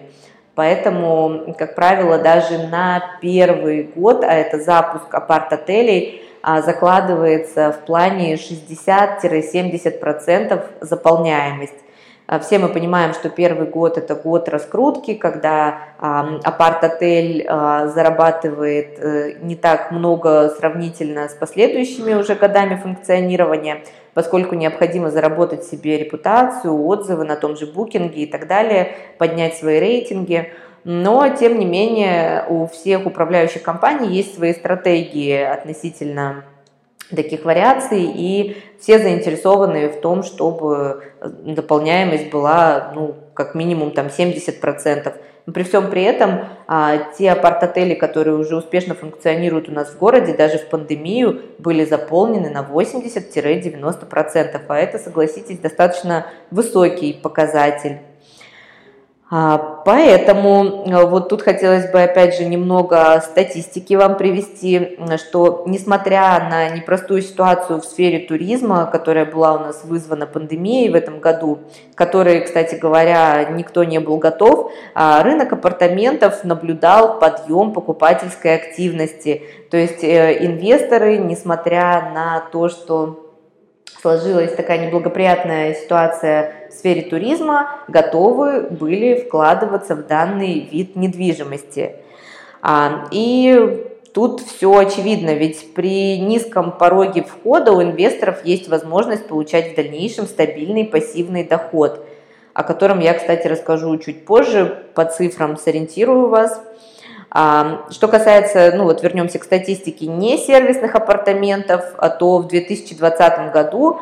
Поэтому, 0.54 1.54
как 1.58 1.74
правило, 1.74 2.18
даже 2.18 2.66
на 2.68 3.18
первый 3.20 3.90
год, 3.94 4.24
а 4.24 4.32
это 4.32 4.58
запуск 4.58 5.12
апарт-отелей, 5.12 6.22
а, 6.42 6.62
закладывается 6.62 7.72
в 7.72 7.84
плане 7.84 8.36
60-70% 8.36 10.64
заполняемость. 10.80 11.74
А, 12.26 12.40
все 12.40 12.58
мы 12.58 12.68
понимаем, 12.68 13.14
что 13.14 13.28
первый 13.28 13.68
год 13.68 13.98
это 13.98 14.14
год 14.14 14.48
раскрутки, 14.48 15.14
когда 15.14 15.78
апарт-отель 15.98 17.46
а, 17.48 17.86
зарабатывает 17.86 18.98
э, 18.98 19.34
не 19.40 19.54
так 19.54 19.92
много 19.92 20.50
сравнительно 20.50 21.28
с 21.28 21.34
последующими 21.34 22.14
уже 22.14 22.34
годами 22.34 22.76
функционирования, 22.76 23.84
поскольку 24.14 24.54
необходимо 24.56 25.10
заработать 25.10 25.64
себе 25.64 25.98
репутацию, 25.98 26.84
отзывы 26.84 27.24
на 27.24 27.36
том 27.36 27.56
же 27.56 27.66
букинге 27.66 28.22
и 28.22 28.26
так 28.26 28.46
далее, 28.48 28.94
поднять 29.18 29.56
свои 29.56 29.78
рейтинги. 29.78 30.52
Но, 30.84 31.28
тем 31.28 31.58
не 31.58 31.64
менее, 31.64 32.44
у 32.48 32.66
всех 32.66 33.06
управляющих 33.06 33.62
компаний 33.62 34.08
есть 34.08 34.36
свои 34.36 34.52
стратегии 34.52 35.40
относительно 35.40 36.44
таких 37.14 37.44
вариаций, 37.44 38.02
и 38.02 38.56
все 38.80 38.98
заинтересованы 38.98 39.88
в 39.88 40.00
том, 40.00 40.22
чтобы 40.22 41.02
дополняемость 41.20 42.30
была, 42.30 42.92
ну, 42.94 43.14
как 43.34 43.54
минимум 43.54 43.92
там 43.92 44.06
70%. 44.06 45.12
Но 45.46 45.52
при 45.52 45.62
всем 45.62 45.90
при 45.90 46.02
этом 46.02 46.46
а, 46.66 46.98
те 47.16 47.30
апарт-отели, 47.30 47.94
которые 47.94 48.36
уже 48.36 48.56
успешно 48.56 48.94
функционируют 48.94 49.68
у 49.68 49.72
нас 49.72 49.90
в 49.90 49.98
городе, 49.98 50.34
даже 50.34 50.58
в 50.58 50.68
пандемию, 50.68 51.40
были 51.58 51.84
заполнены 51.84 52.50
на 52.50 52.66
80-90%. 52.68 54.60
А 54.66 54.76
это, 54.76 54.98
согласитесь, 54.98 55.58
достаточно 55.58 56.26
высокий 56.50 57.12
показатель. 57.12 57.98
А, 59.28 59.58
поэтому 59.84 60.84
э, 60.86 61.04
вот 61.04 61.28
тут 61.28 61.42
хотелось 61.42 61.90
бы 61.90 62.00
опять 62.00 62.36
же 62.36 62.44
немного 62.44 63.20
статистики 63.20 63.94
вам 63.94 64.16
привести, 64.16 65.00
что 65.16 65.64
несмотря 65.66 66.48
на 66.48 66.68
непростую 66.68 67.22
ситуацию 67.22 67.80
в 67.80 67.84
сфере 67.84 68.20
туризма, 68.20 68.86
которая 68.86 69.24
была 69.24 69.54
у 69.54 69.58
нас 69.58 69.82
вызвана 69.82 70.28
пандемией 70.28 70.90
в 70.90 70.94
этом 70.94 71.18
году, 71.18 71.58
которой, 71.96 72.42
кстати 72.42 72.76
говоря, 72.76 73.48
никто 73.50 73.82
не 73.82 73.98
был 73.98 74.18
готов, 74.18 74.70
а, 74.94 75.24
рынок 75.24 75.52
апартаментов 75.52 76.44
наблюдал 76.44 77.18
подъем 77.18 77.72
покупательской 77.72 78.54
активности. 78.54 79.42
То 79.72 79.76
есть 79.76 80.04
э, 80.04 80.36
инвесторы, 80.38 81.18
несмотря 81.18 82.12
на 82.14 82.44
то, 82.52 82.68
что 82.68 83.26
сложилась 84.00 84.54
такая 84.54 84.86
неблагоприятная 84.86 85.74
ситуация 85.74 86.52
сфере 86.76 87.02
туризма, 87.02 87.70
готовы 87.88 88.62
были 88.62 89.14
вкладываться 89.14 89.94
в 89.94 90.06
данный 90.06 90.60
вид 90.60 90.96
недвижимости. 90.96 91.96
А, 92.62 93.06
и 93.10 93.86
тут 94.12 94.40
все 94.40 94.76
очевидно, 94.76 95.34
ведь 95.34 95.74
при 95.74 96.18
низком 96.18 96.72
пороге 96.72 97.22
входа 97.22 97.72
у 97.72 97.82
инвесторов 97.82 98.44
есть 98.44 98.68
возможность 98.68 99.28
получать 99.28 99.72
в 99.72 99.76
дальнейшем 99.76 100.26
стабильный 100.26 100.84
пассивный 100.84 101.44
доход, 101.44 102.04
о 102.54 102.62
котором 102.62 103.00
я, 103.00 103.14
кстати, 103.14 103.46
расскажу 103.46 103.96
чуть 103.98 104.24
позже, 104.24 104.84
по 104.94 105.04
цифрам 105.04 105.56
сориентирую 105.56 106.28
вас. 106.28 106.60
Что 107.30 108.08
касается, 108.08 108.72
ну 108.74 108.84
вот 108.84 109.02
вернемся 109.02 109.38
к 109.38 109.44
статистике 109.44 110.06
не 110.06 110.38
сервисных 110.38 110.94
апартаментов, 110.94 111.84
а 111.98 112.08
то 112.08 112.38
в 112.38 112.48
2020 112.48 113.52
году 113.52 113.98
а, 113.98 114.00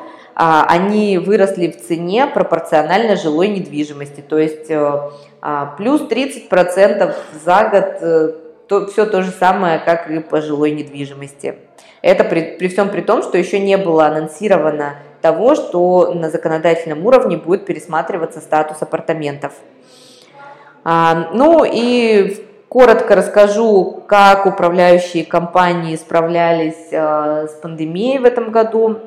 они 0.68 1.18
выросли 1.18 1.68
в 1.70 1.80
цене 1.80 2.26
пропорционально 2.26 3.16
жилой 3.16 3.48
недвижимости, 3.48 4.20
то 4.20 4.38
есть 4.38 4.70
э, 4.70 5.10
а, 5.40 5.66
плюс 5.76 6.02
30% 6.02 7.14
за 7.44 7.64
год, 7.68 7.84
э, 8.00 8.32
то, 8.68 8.86
все 8.86 9.06
то 9.06 9.22
же 9.22 9.30
самое, 9.30 9.78
как 9.78 10.10
и 10.10 10.18
по 10.18 10.40
жилой 10.40 10.72
недвижимости. 10.72 11.56
Это 12.02 12.24
при, 12.24 12.56
при 12.58 12.68
всем 12.68 12.88
при 12.88 13.00
том, 13.00 13.22
что 13.22 13.38
еще 13.38 13.60
не 13.60 13.76
было 13.76 14.06
анонсировано 14.06 14.96
того, 15.22 15.54
что 15.54 16.12
на 16.14 16.30
законодательном 16.30 17.06
уровне 17.06 17.36
будет 17.36 17.64
пересматриваться 17.64 18.40
статус 18.40 18.82
апартаментов. 18.82 19.52
А, 20.82 21.30
ну 21.32 21.64
и 21.64 22.44
Коротко 22.74 23.14
расскажу, 23.14 24.02
как 24.08 24.46
управляющие 24.46 25.24
компании 25.24 25.94
справлялись 25.94 26.88
э, 26.90 27.46
с 27.46 27.52
пандемией 27.62 28.18
в 28.18 28.24
этом 28.24 28.50
году. 28.50 28.98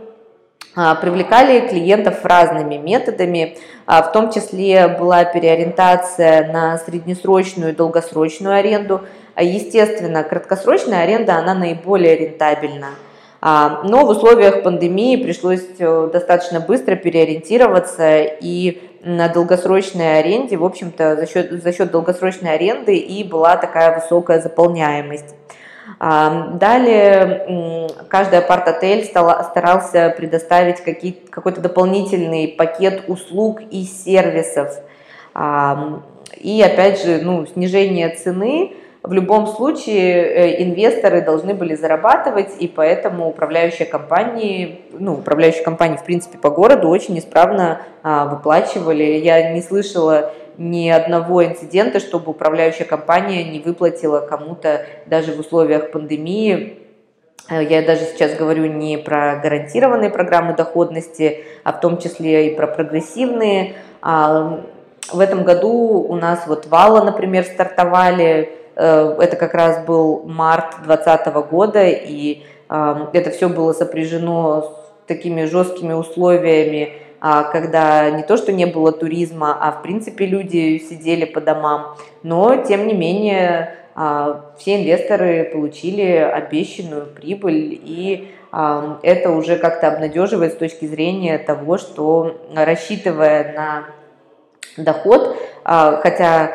А, 0.80 0.94
привлекали 0.94 1.68
клиентов 1.68 2.24
разными 2.24 2.76
методами, 2.76 3.58
а, 3.88 4.04
в 4.04 4.12
том 4.12 4.32
числе 4.32 4.88
была 4.88 5.26
переориентация 5.26 6.54
на 6.54 6.78
среднесрочную 6.78 7.72
и 7.72 7.76
долгосрочную 7.76 8.54
аренду. 8.54 9.02
А, 9.34 9.42
естественно, 9.42 10.24
краткосрочная 10.24 11.02
аренда, 11.02 11.38
она 11.38 11.56
наиболее 11.56 12.16
рентабельна. 12.16 12.90
Но 13.42 14.06
в 14.06 14.10
условиях 14.10 14.64
пандемии 14.64 15.16
пришлось 15.16 15.64
э, 15.78 16.10
достаточно 16.12 16.60
быстро 16.60 16.96
переориентироваться 16.96 18.22
и 18.24 18.82
на 19.04 19.30
долгосрочной 19.30 20.18
аренде, 20.20 20.58
в 20.58 20.66
общем-то, 20.66 21.16
за 21.16 21.28
счет, 21.28 21.52
за 21.52 21.72
счет 21.72 21.92
долгосрочной 21.92 22.56
аренды 22.56 22.98
и 22.98 23.24
была 23.24 23.56
такая 23.58 24.00
высокая 24.00 24.42
заполняемость. 24.42 25.36
Далее 26.00 27.90
каждый 28.10 28.40
апарт-отель 28.40 29.06
старался 29.06 30.14
предоставить 30.18 30.78
какой-то 31.30 31.62
дополнительный 31.62 32.50
пакет 32.50 33.04
услуг 33.08 33.62
и 33.72 33.84
сервисов. 33.84 34.74
И 36.36 36.62
опять 36.62 37.02
же, 37.04 37.20
ну, 37.24 37.46
снижение 37.46 38.10
цены 38.10 38.74
в 39.08 39.14
любом 39.14 39.48
случае 39.48 40.24
э, 40.24 40.64
инвесторы 40.64 41.22
должны 41.22 41.54
были 41.54 41.76
зарабатывать, 41.76 42.50
и 42.60 42.68
поэтому 42.68 43.30
управляющие 43.30 43.88
компании, 43.88 44.82
ну, 44.92 45.14
управляющие 45.14 45.64
компании, 45.64 45.98
в 45.98 46.04
принципе, 46.04 46.38
по 46.38 46.50
городу 46.50 46.90
очень 46.90 47.18
исправно 47.18 47.82
а, 48.04 48.26
выплачивали. 48.26 49.04
Я 49.04 49.54
не 49.54 49.62
слышала 49.62 50.34
ни 50.58 50.90
одного 50.90 51.46
инцидента, 51.46 52.00
чтобы 52.00 52.32
управляющая 52.32 52.86
компания 52.86 53.44
не 53.44 53.60
выплатила 53.60 54.20
кому-то 54.20 54.86
даже 55.06 55.34
в 55.34 55.40
условиях 55.40 55.92
пандемии. 55.92 56.80
Э, 57.50 57.64
я 57.64 57.82
даже 57.82 58.02
сейчас 58.02 58.36
говорю 58.36 58.66
не 58.66 58.98
про 58.98 59.40
гарантированные 59.42 60.10
программы 60.10 60.56
доходности, 60.56 61.44
а 61.64 61.74
в 61.74 61.80
том 61.80 62.00
числе 62.00 62.52
и 62.52 62.56
про 62.56 62.68
прогрессивные. 62.68 63.76
А, 64.02 64.64
в 65.12 65.20
этом 65.20 65.44
году 65.44 66.06
у 66.08 66.16
нас 66.16 66.48
вот 66.48 66.68
вала, 66.68 67.04
например, 67.04 67.44
стартовали. 67.44 68.50
Э, 68.76 69.16
это 69.20 69.36
как 69.36 69.54
раз 69.54 69.86
был 69.86 70.24
март 70.26 70.76
2020 70.84 71.28
года, 71.50 71.86
и 71.86 72.44
это 72.70 73.30
все 73.30 73.48
было 73.48 73.72
сопряжено 73.72 74.62
с 74.62 75.08
такими 75.08 75.46
жесткими 75.46 75.94
условиями 75.94 76.98
когда 77.20 78.10
не 78.12 78.24
то, 78.24 78.38
что 78.38 78.52
не 78.52 78.66
было 78.66 78.92
туризма, 78.92 79.58
а 79.60 79.72
в 79.72 79.82
принципе 79.82 80.26
люди 80.26 80.78
сидели 80.78 81.26
по 81.26 81.42
домам, 81.42 81.96
но 82.24 82.64
тем 82.64 82.88
не 82.88 82.94
менее 82.94 83.76
а, 84.00 84.52
все 84.60 84.80
инвесторы 84.80 85.50
получили 85.52 86.04
обещанную 86.04 87.08
прибыль, 87.08 87.82
и 87.84 88.28
а, 88.52 89.00
это 89.02 89.32
уже 89.32 89.58
как-то 89.58 89.88
обнадеживает 89.88 90.54
с 90.54 90.58
точки 90.58 90.86
зрения 90.86 91.40
того, 91.40 91.80
что 91.80 92.38
рассчитывая 92.54 93.54
на 94.78 94.84
доход, 94.84 95.36
хотя 95.64 96.52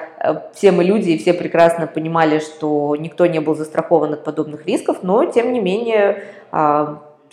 все 0.55 0.71
мы 0.71 0.85
люди 0.85 1.11
и 1.11 1.19
все 1.19 1.35
прекрасно 1.35 1.89
понимали, 1.89 2.39
что 2.39 2.95
никто 2.95 3.27
не 3.27 3.41
был 3.41 3.57
застрахован 3.57 4.13
от 4.13 4.23
подобных 4.23 4.65
рисков, 4.65 4.99
но 5.03 5.25
тем 5.25 5.53
не 5.53 5.59
менее 5.59 6.23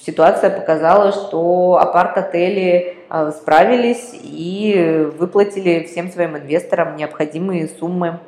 ситуация 0.06 0.50
показала, 0.50 1.12
что 1.12 1.78
апарт-отели 1.82 2.98
а, 3.10 3.32
справились 3.32 4.12
и 4.14 5.10
выплатили 5.18 5.84
всем 5.84 6.12
своим 6.12 6.38
инвесторам 6.38 6.96
необходимые 6.96 7.68
суммы. 7.68 8.20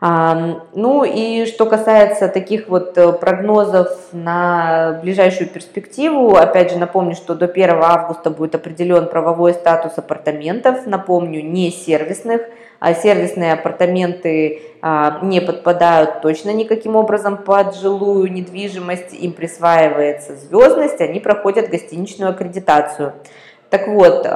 Ну 0.00 1.04
и 1.04 1.44
что 1.44 1.66
касается 1.66 2.28
таких 2.28 2.68
вот 2.68 2.96
э, 2.96 3.12
прогнозов 3.12 3.90
на 4.12 4.98
ближайшую 5.02 5.50
перспективу, 5.50 6.36
опять 6.36 6.72
же 6.72 6.78
напомню, 6.78 7.14
что 7.14 7.34
до 7.34 7.44
1 7.44 7.70
августа 7.82 8.30
будет 8.30 8.54
определен 8.54 9.08
правовой 9.08 9.52
статус 9.52 9.98
апартаментов, 9.98 10.86
напомню, 10.86 11.42
не 11.44 11.70
сервисных, 11.70 12.40
а 12.78 12.94
сервисные 12.94 13.52
апартаменты 13.52 14.62
а, 14.80 15.18
не 15.20 15.42
подпадают 15.42 16.22
точно 16.22 16.54
никаким 16.54 16.96
образом 16.96 17.36
под 17.36 17.76
жилую 17.76 18.32
недвижимость, 18.32 19.12
им 19.12 19.34
присваивается 19.34 20.34
звездность, 20.34 21.02
они 21.02 21.20
проходят 21.20 21.68
гостиничную 21.68 22.30
аккредитацию. 22.30 23.12
Так 23.68 23.86
вот, 23.86 24.26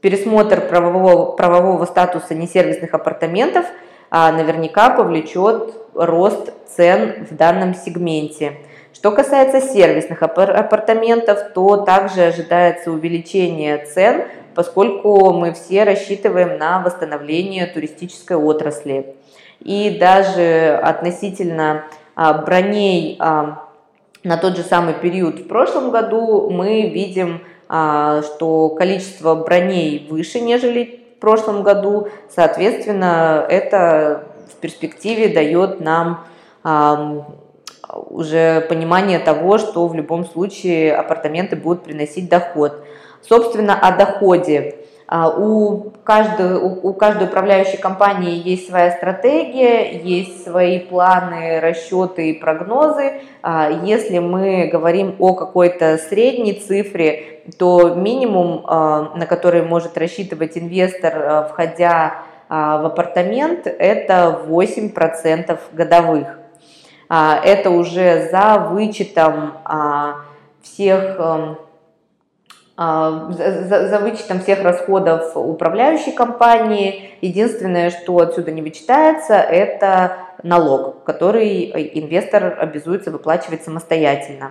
пересмотр 0.00 0.62
правового, 0.62 1.36
правового 1.36 1.84
статуса 1.86 2.34
несервисных 2.34 2.92
апартаментов 2.92 3.66
наверняка 4.12 4.90
повлечет 4.90 5.74
рост 5.94 6.52
цен 6.68 7.26
в 7.30 7.34
данном 7.34 7.74
сегменте. 7.74 8.58
Что 8.92 9.10
касается 9.10 9.60
сервисных 9.60 10.22
апартаментов, 10.22 11.52
то 11.54 11.78
также 11.78 12.24
ожидается 12.24 12.92
увеличение 12.92 13.84
цен 13.86 14.24
поскольку 14.54 15.32
мы 15.32 15.52
все 15.52 15.84
рассчитываем 15.84 16.58
на 16.58 16.80
восстановление 16.80 17.66
туристической 17.66 18.36
отрасли. 18.36 19.14
И 19.60 19.96
даже 19.98 20.78
относительно 20.82 21.84
а, 22.14 22.34
броней 22.34 23.16
а, 23.20 23.68
на 24.24 24.36
тот 24.36 24.56
же 24.56 24.62
самый 24.62 24.94
период 24.94 25.40
в 25.40 25.48
прошлом 25.48 25.90
году 25.90 26.50
мы 26.50 26.88
видим, 26.88 27.42
а, 27.68 28.22
что 28.22 28.70
количество 28.70 29.34
броней 29.34 30.06
выше, 30.10 30.40
нежели 30.40 31.01
прошлом 31.22 31.62
году. 31.62 32.08
Соответственно, 32.28 33.46
это 33.48 34.26
в 34.52 34.56
перспективе 34.56 35.28
дает 35.28 35.80
нам 35.80 36.26
уже 38.10 38.60
понимание 38.68 39.18
того, 39.18 39.56
что 39.58 39.86
в 39.86 39.94
любом 39.94 40.26
случае 40.26 40.94
апартаменты 40.94 41.56
будут 41.56 41.84
приносить 41.84 42.28
доход. 42.28 42.84
Собственно, 43.26 43.78
о 43.80 43.96
доходе. 43.96 44.81
А, 45.14 45.28
у 45.28 45.92
каждой, 46.04 46.54
у 46.54 46.94
каждой 46.94 47.24
управляющей 47.24 47.76
компании 47.76 48.48
есть 48.48 48.66
своя 48.66 48.92
стратегия, 48.92 49.98
есть 49.98 50.42
свои 50.42 50.78
планы, 50.78 51.60
расчеты 51.60 52.30
и 52.30 52.40
прогнозы. 52.40 53.20
А, 53.42 53.68
если 53.68 54.20
мы 54.20 54.70
говорим 54.72 55.16
о 55.18 55.34
какой-то 55.34 55.98
средней 55.98 56.54
цифре, 56.54 57.42
то 57.58 57.94
минимум, 57.94 58.64
а, 58.66 59.12
на 59.14 59.26
который 59.26 59.60
может 59.60 59.98
рассчитывать 59.98 60.56
инвестор, 60.56 61.46
входя 61.50 62.22
в 62.48 62.86
апартамент, 62.86 63.66
это 63.66 64.40
8% 64.46 65.60
годовых. 65.72 66.38
Это 67.08 67.70
уже 67.70 68.28
за 68.30 68.58
вычетом 68.70 69.54
всех 70.62 71.18
а, 72.84 73.30
за, 73.30 73.88
за 73.88 73.98
вычетом 74.00 74.40
всех 74.40 74.62
расходов 74.64 75.36
управляющей 75.36 76.10
компании. 76.10 77.10
Единственное, 77.20 77.90
что 77.90 78.18
отсюда 78.18 78.50
не 78.50 78.60
вычитается, 78.60 79.34
это 79.34 80.16
налог, 80.42 81.04
который 81.04 81.66
инвестор 81.94 82.56
обязуется 82.58 83.12
выплачивать 83.12 83.62
самостоятельно. 83.62 84.50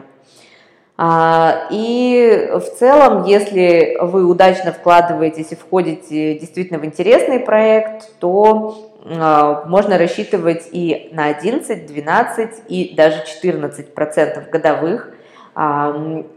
А, 0.98 1.67
и 1.72 2.52
в 2.54 2.80
целом, 2.80 3.26
если 3.26 3.98
вы 4.00 4.26
удачно 4.26 4.72
вкладываетесь 4.72 5.52
и 5.52 5.56
входите 5.56 6.39
действительно 6.39 6.80
в 6.80 6.86
интересный 6.86 7.41
проект, 7.41 8.17
то 8.20 8.94
а, 9.04 9.65
можно 9.65 9.98
рассчитывать 9.98 10.70
и 10.72 11.10
на 11.12 11.26
11, 11.26 11.86
12 11.86 12.50
и 12.70 12.94
даже 12.96 13.26
14 13.26 13.94
процентов 13.94 14.50
годовых 14.50 15.10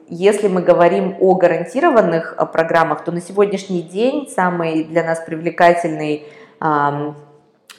если 0.08 0.48
мы 0.48 0.60
говорим 0.62 1.16
о 1.20 1.34
гарантированных 1.34 2.34
а, 2.36 2.46
программах, 2.46 3.04
то 3.04 3.12
на 3.12 3.20
сегодняшний 3.20 3.82
день 3.82 4.28
самый 4.28 4.84
для 4.84 5.04
нас 5.04 5.20
привлекательный 5.20 6.26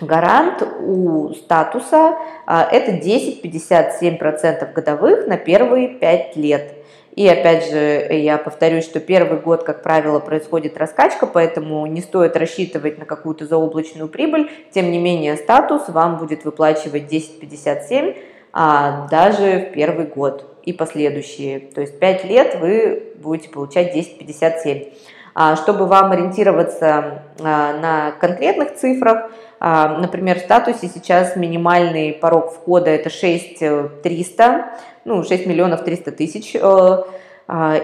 гарант 0.02 0.62
у 0.82 1.34
статуса 1.34 2.18
а, 2.46 2.68
это 2.70 2.92
10-57% 2.92 4.74
годовых 4.74 5.28
на 5.28 5.38
первые 5.38 5.90
5 5.90 6.36
лет. 6.36 6.74
И 7.16 7.26
опять 7.30 7.70
же, 7.72 8.14
я 8.14 8.38
повторюсь, 8.38 8.84
что 8.84 9.00
первый 9.00 9.40
год, 9.40 9.64
как 9.64 9.84
правило, 9.84 10.20
происходит 10.20 10.78
раскачка, 10.78 11.28
поэтому 11.28 11.86
не 11.86 12.02
стоит 12.02 12.36
рассчитывать 12.36 13.00
на 13.00 13.06
какую-то 13.06 13.46
заоблачную 13.46 14.10
прибыль. 14.10 14.52
Тем 14.72 14.92
не 14.92 15.00
менее, 15.00 15.38
статус 15.38 15.88
вам 15.88 16.18
будет 16.18 16.44
выплачивать 16.44 17.04
10,57 17.04 18.18
а, 18.52 19.08
даже 19.10 19.70
в 19.70 19.74
первый 19.74 20.08
год 20.08 20.55
и 20.66 20.74
последующие. 20.74 21.60
То 21.60 21.82
есть 21.82 22.00
5 22.00 22.26
лет 22.26 22.58
вы 22.60 23.14
будете 23.18 23.50
получать 23.50 23.96
10,57. 23.96 24.94
А, 25.38 25.58
чтобы 25.58 25.86
вам 25.86 26.14
ориентироваться 26.14 27.24
а, 27.42 27.74
на 27.74 28.12
конкретных 28.22 28.76
цифрах, 28.76 29.32
а, 29.60 29.98
например, 29.98 30.40
в 30.40 30.44
статусе 30.44 30.88
сейчас 30.88 31.36
минимальный 31.36 32.14
порог 32.14 32.54
входа 32.54 32.90
это 32.90 33.10
6300, 33.10 34.66
ну 35.04 35.24
6 35.24 35.46
миллионов 35.46 35.84
300 35.84 36.12
тысяч, 36.14 36.56
э, 36.56 37.04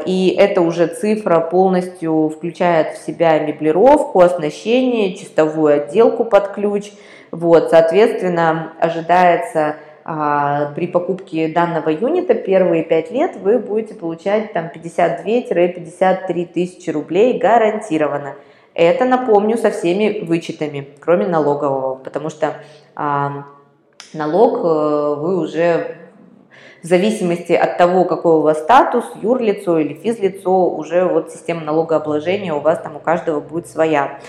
и 0.06 0.36
это 0.39 0.62
уже 0.62 0.88
цифра 0.88 1.41
полностью 1.41 2.30
включает 2.30 2.98
в 2.98 3.06
себя 3.06 3.38
меблировку, 3.39 4.22
оснащение, 4.22 5.15
чистовую 5.15 5.76
отделку 5.76 6.24
под 6.24 6.54
ключ. 6.54 6.91
Вот, 7.32 7.70
соответственно, 7.70 8.74
ожидается 8.80 9.76
при 10.03 10.87
покупке 10.87 11.47
данного 11.47 11.89
юнита 11.89 12.33
первые 12.33 12.83
5 12.83 13.11
лет 13.11 13.35
вы 13.37 13.59
будете 13.59 13.93
получать 13.93 14.53
там 14.53 14.71
52-53 14.73 16.45
тысячи 16.53 16.89
рублей 16.89 17.37
гарантированно. 17.37 18.35
Это, 18.73 19.05
напомню, 19.05 19.57
со 19.57 19.69
всеми 19.69 20.23
вычетами, 20.25 20.87
кроме 20.99 21.27
налогового, 21.27 21.95
потому 21.95 22.29
что 22.29 22.55
а, 22.95 23.45
налог 24.13 24.59
э, 24.59 25.15
вы 25.19 25.37
уже 25.39 25.97
в 26.81 26.87
зависимости 26.87 27.53
от 27.53 27.77
того, 27.77 28.05
какой 28.05 28.35
у 28.35 28.41
вас 28.41 28.59
статус, 28.59 29.05
юрлицо 29.21 29.77
или 29.77 29.93
физлицо, 29.93 30.69
уже 30.69 31.05
вот 31.05 31.31
система 31.31 31.61
налогообложения 31.61 32.53
у 32.53 32.59
вас 32.59 32.81
там 32.81 32.95
у 32.95 32.99
каждого 32.99 33.39
будет 33.39 33.67
своя. 33.67 34.19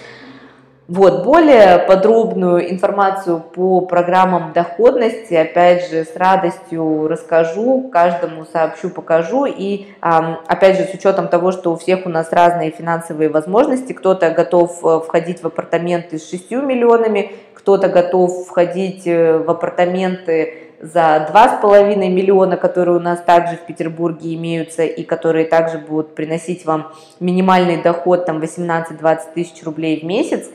Вот, 0.89 1.23
более 1.23 1.79
подробную 1.79 2.71
информацию 2.73 3.41
по 3.41 3.83
программам 3.83 4.53
доходности, 4.53 5.33
опять 5.33 5.89
же, 5.89 6.05
с 6.05 6.17
радостью 6.17 7.07
расскажу, 7.07 7.89
каждому 7.93 8.45
сообщу, 8.45 8.91
покажу. 8.91 9.47
И, 9.47 9.87
опять 10.01 10.79
же, 10.79 10.85
с 10.85 10.95
учетом 10.95 11.29
того, 11.29 11.53
что 11.53 11.73
у 11.73 11.77
всех 11.77 12.05
у 12.05 12.09
нас 12.09 12.33
разные 12.33 12.73
финансовые 12.73 13.29
возможности, 13.29 13.93
кто-то 13.93 14.31
готов 14.31 14.85
э, 14.85 15.01
входить 15.07 15.43
в 15.43 15.47
апартаменты 15.47 16.19
с 16.19 16.29
6 16.29 16.51
миллионами, 16.51 17.31
кто-то 17.55 17.89
готов 17.89 18.49
входить 18.49 19.07
э, 19.07 19.39
в 19.39 19.49
апартаменты 19.49 20.73
за 20.81 21.29
2,5 21.33 21.95
миллиона, 22.09 22.57
которые 22.57 22.97
у 22.97 23.01
нас 23.01 23.21
также 23.21 23.55
в 23.55 23.61
Петербурге 23.67 24.35
имеются 24.35 24.83
и 24.83 25.05
которые 25.05 25.45
также 25.45 25.79
будут 25.79 26.17
приносить 26.17 26.67
вам 26.67 26.93
минимальный 27.21 27.81
доход 27.81 28.27
там 28.27 28.41
18-20 28.41 29.21
тысяч 29.33 29.63
рублей 29.63 30.01
в 30.01 30.03
месяц, 30.03 30.51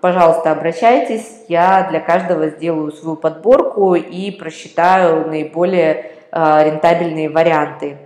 пожалуйста, 0.00 0.52
обращайтесь, 0.52 1.44
я 1.48 1.88
для 1.90 1.98
каждого 1.98 2.50
сделаю 2.50 2.92
свою 2.92 3.16
подборку 3.16 3.94
и 3.94 4.30
просчитаю 4.30 5.26
наиболее 5.26 6.12
а, 6.30 6.62
рентабельные 6.62 7.28
варианты. 7.28 7.96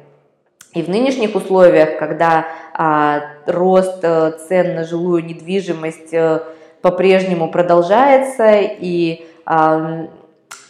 И 0.72 0.82
в 0.82 0.88
нынешних 0.88 1.34
условиях, 1.34 1.98
когда 1.98 2.46
а, 2.72 3.20
рост 3.46 3.98
э, 4.02 4.32
цен 4.48 4.76
на 4.76 4.84
жилую 4.84 5.24
недвижимость 5.24 6.14
э, 6.14 6.40
по-прежнему 6.82 7.50
продолжается 7.50 8.52
и 8.60 9.26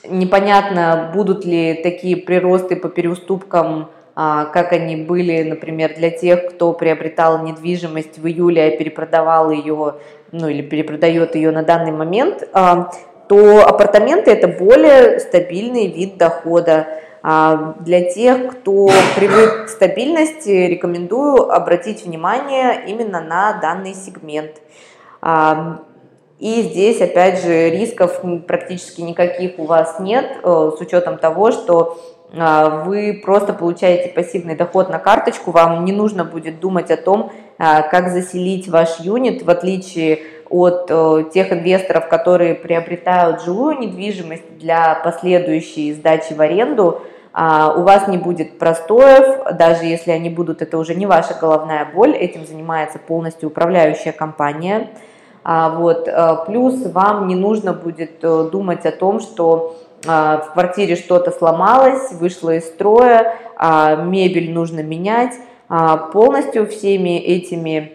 непонятно, 0.09 1.11
будут 1.15 1.45
ли 1.45 1.75
такие 1.83 2.17
приросты 2.17 2.77
по 2.77 2.89
переуступкам, 2.89 3.83
а, 3.83 3.98
как 4.19 4.73
они 4.73 4.97
были, 4.97 5.45
например, 5.45 5.95
для 5.95 6.11
тех, 6.11 6.49
кто 6.49 6.73
приобретал 6.73 7.45
недвижимость 7.45 8.19
в 8.19 8.27
июле, 8.27 8.65
а 8.65 8.77
перепродавал 8.77 9.53
ее, 9.53 9.95
ну 10.33 10.49
или 10.49 10.61
перепродает 10.61 11.37
ее 11.37 11.53
на 11.53 11.63
данный 11.63 11.93
момент, 11.93 12.43
а, 12.53 12.91
то 13.29 13.65
апартаменты 13.65 14.33
это 14.33 14.49
более 14.49 15.21
стабильный 15.21 15.87
вид 15.87 16.17
дохода. 16.17 16.89
А, 17.23 17.77
для 17.79 18.11
тех, 18.11 18.59
кто 18.59 18.91
привык 19.15 19.67
к 19.67 19.69
стабильности, 19.69 20.67
рекомендую 20.67 21.53
обратить 21.53 22.05
внимание 22.05 22.87
именно 22.89 23.21
на 23.21 23.61
данный 23.61 23.95
сегмент. 23.95 24.61
И 26.41 26.63
здесь, 26.63 27.01
опять 27.01 27.43
же, 27.43 27.71
рисков 27.71 28.21
практически 28.49 29.01
никаких 29.01 29.59
у 29.59 29.65
вас 29.65 29.99
нет, 29.99 30.39
э, 30.43 30.71
с 30.77 30.81
учетом 30.81 31.19
того, 31.19 31.51
что 31.51 31.99
вы 32.31 33.21
просто 33.25 33.55
получаете 33.55 34.11
пассивный 34.11 34.55
доход 34.55 34.91
на 34.91 34.99
карточку, 34.99 35.51
вам 35.51 35.85
не 35.85 35.93
нужно 35.93 36.25
будет 36.25 36.61
думать 36.61 36.91
о 36.91 36.97
том, 36.97 37.33
э, 37.59 37.83
как 37.91 38.11
заселить 38.11 38.69
ваш 38.69 39.01
юнит, 39.01 39.43
в 39.43 39.51
отличие 39.51 40.21
от 40.51 40.87
тех 41.33 41.53
инвесторов, 41.53 42.09
которые 42.09 42.55
приобретают 42.55 43.43
жилую 43.43 43.79
недвижимость 43.79 44.59
для 44.59 44.95
последующей 44.95 45.93
сдачи 45.93 46.33
в 46.33 46.41
аренду, 46.41 47.03
у 47.35 47.83
вас 47.83 48.09
не 48.09 48.17
будет 48.17 48.59
простоев, 48.59 49.45
даже 49.59 49.85
если 49.85 50.11
они 50.11 50.31
будут, 50.31 50.63
это 50.63 50.79
уже 50.79 50.95
не 50.95 51.05
ваша 51.05 51.35
головная 51.39 51.87
боль, 51.95 52.17
этим 52.17 52.47
занимается 52.47 52.99
полностью 52.99 53.51
управляющая 53.51 54.13
компания– 54.13 54.89
а, 55.51 55.71
вот. 55.71 56.07
Э, 56.09 56.45
плюс 56.47 56.85
вам 56.93 57.27
не 57.27 57.35
нужно 57.35 57.73
будет 57.73 58.23
э, 58.23 58.49
думать 58.53 58.85
о 58.85 58.93
том, 58.93 59.19
что 59.19 59.77
а, 59.87 59.88
в 60.05 60.51
квартире 60.53 60.97
что-то 60.97 61.31
сломалось, 61.31 62.13
вышло 62.13 62.55
из 62.55 62.67
строя, 62.67 63.37
а, 63.57 63.97
мебель 63.97 64.53
нужно 64.53 64.81
менять. 64.83 65.35
Полностью 66.13 66.67
всеми 66.67 67.19
этими 67.19 67.93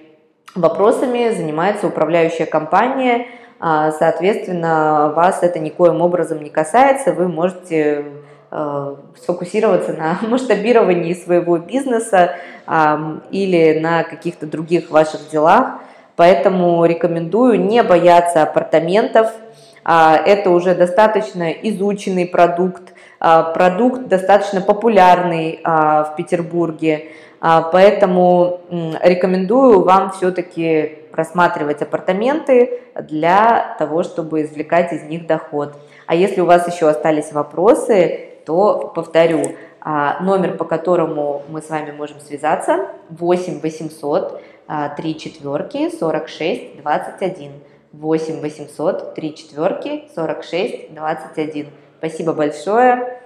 вопросами 0.53 1.29
занимается 1.29 1.87
управляющая 1.87 2.45
компания. 2.45 3.27
Соответственно, 3.59 5.11
вас 5.15 5.41
это 5.41 5.57
никоим 5.57 6.01
образом 6.01 6.43
не 6.43 6.51
касается. 6.51 7.13
Вы 7.13 7.27
можете 7.29 8.05
сфокусироваться 9.19 9.93
на 9.93 10.19
масштабировании 10.27 11.15
своего 11.15 11.57
бизнеса 11.57 12.35
или 13.31 13.79
на 13.79 14.03
каких-то 14.03 14.45
других 14.45 14.91
ваших 14.91 15.29
делах. 15.31 15.79
Поэтому 16.15 16.85
рекомендую 16.85 17.59
не 17.59 17.81
бояться 17.81 18.43
апартаментов. 18.43 19.31
А, 19.83 20.15
это 20.15 20.49
уже 20.49 20.75
достаточно 20.75 21.51
изученный 21.51 22.25
продукт, 22.25 22.93
а, 23.19 23.43
продукт 23.43 24.07
достаточно 24.07 24.61
популярный 24.61 25.59
а, 25.63 26.03
в 26.03 26.15
Петербурге. 26.15 27.09
Поэтому 27.73 28.61
рекомендую 29.01 29.83
вам 29.83 30.11
все-таки 30.11 30.99
просматривать 31.11 31.81
апартаменты 31.81 32.79
для 33.01 33.75
того, 33.77 34.03
чтобы 34.03 34.43
извлекать 34.43 34.93
из 34.93 35.03
них 35.03 35.27
доход. 35.27 35.75
А 36.07 36.15
если 36.15 36.39
у 36.39 36.45
вас 36.45 36.73
еще 36.73 36.87
остались 36.87 37.33
вопросы, 37.33 38.29
то 38.45 38.93
повторю, 38.95 39.41
номер, 40.21 40.55
по 40.55 40.63
которому 40.63 41.41
мы 41.49 41.61
с 41.61 41.69
вами 41.69 41.91
можем 41.91 42.21
связаться, 42.21 42.87
8 43.09 43.59
800 43.59 44.41
3 44.95 45.19
четверки 45.19 45.89
46 45.89 46.81
21. 46.81 47.51
8 47.93 48.41
800 48.41 49.13
3 49.13 49.35
четверки 49.35 50.09
46 50.13 50.93
21. 50.93 51.69
Спасибо 51.99 52.33
большое. 52.33 53.22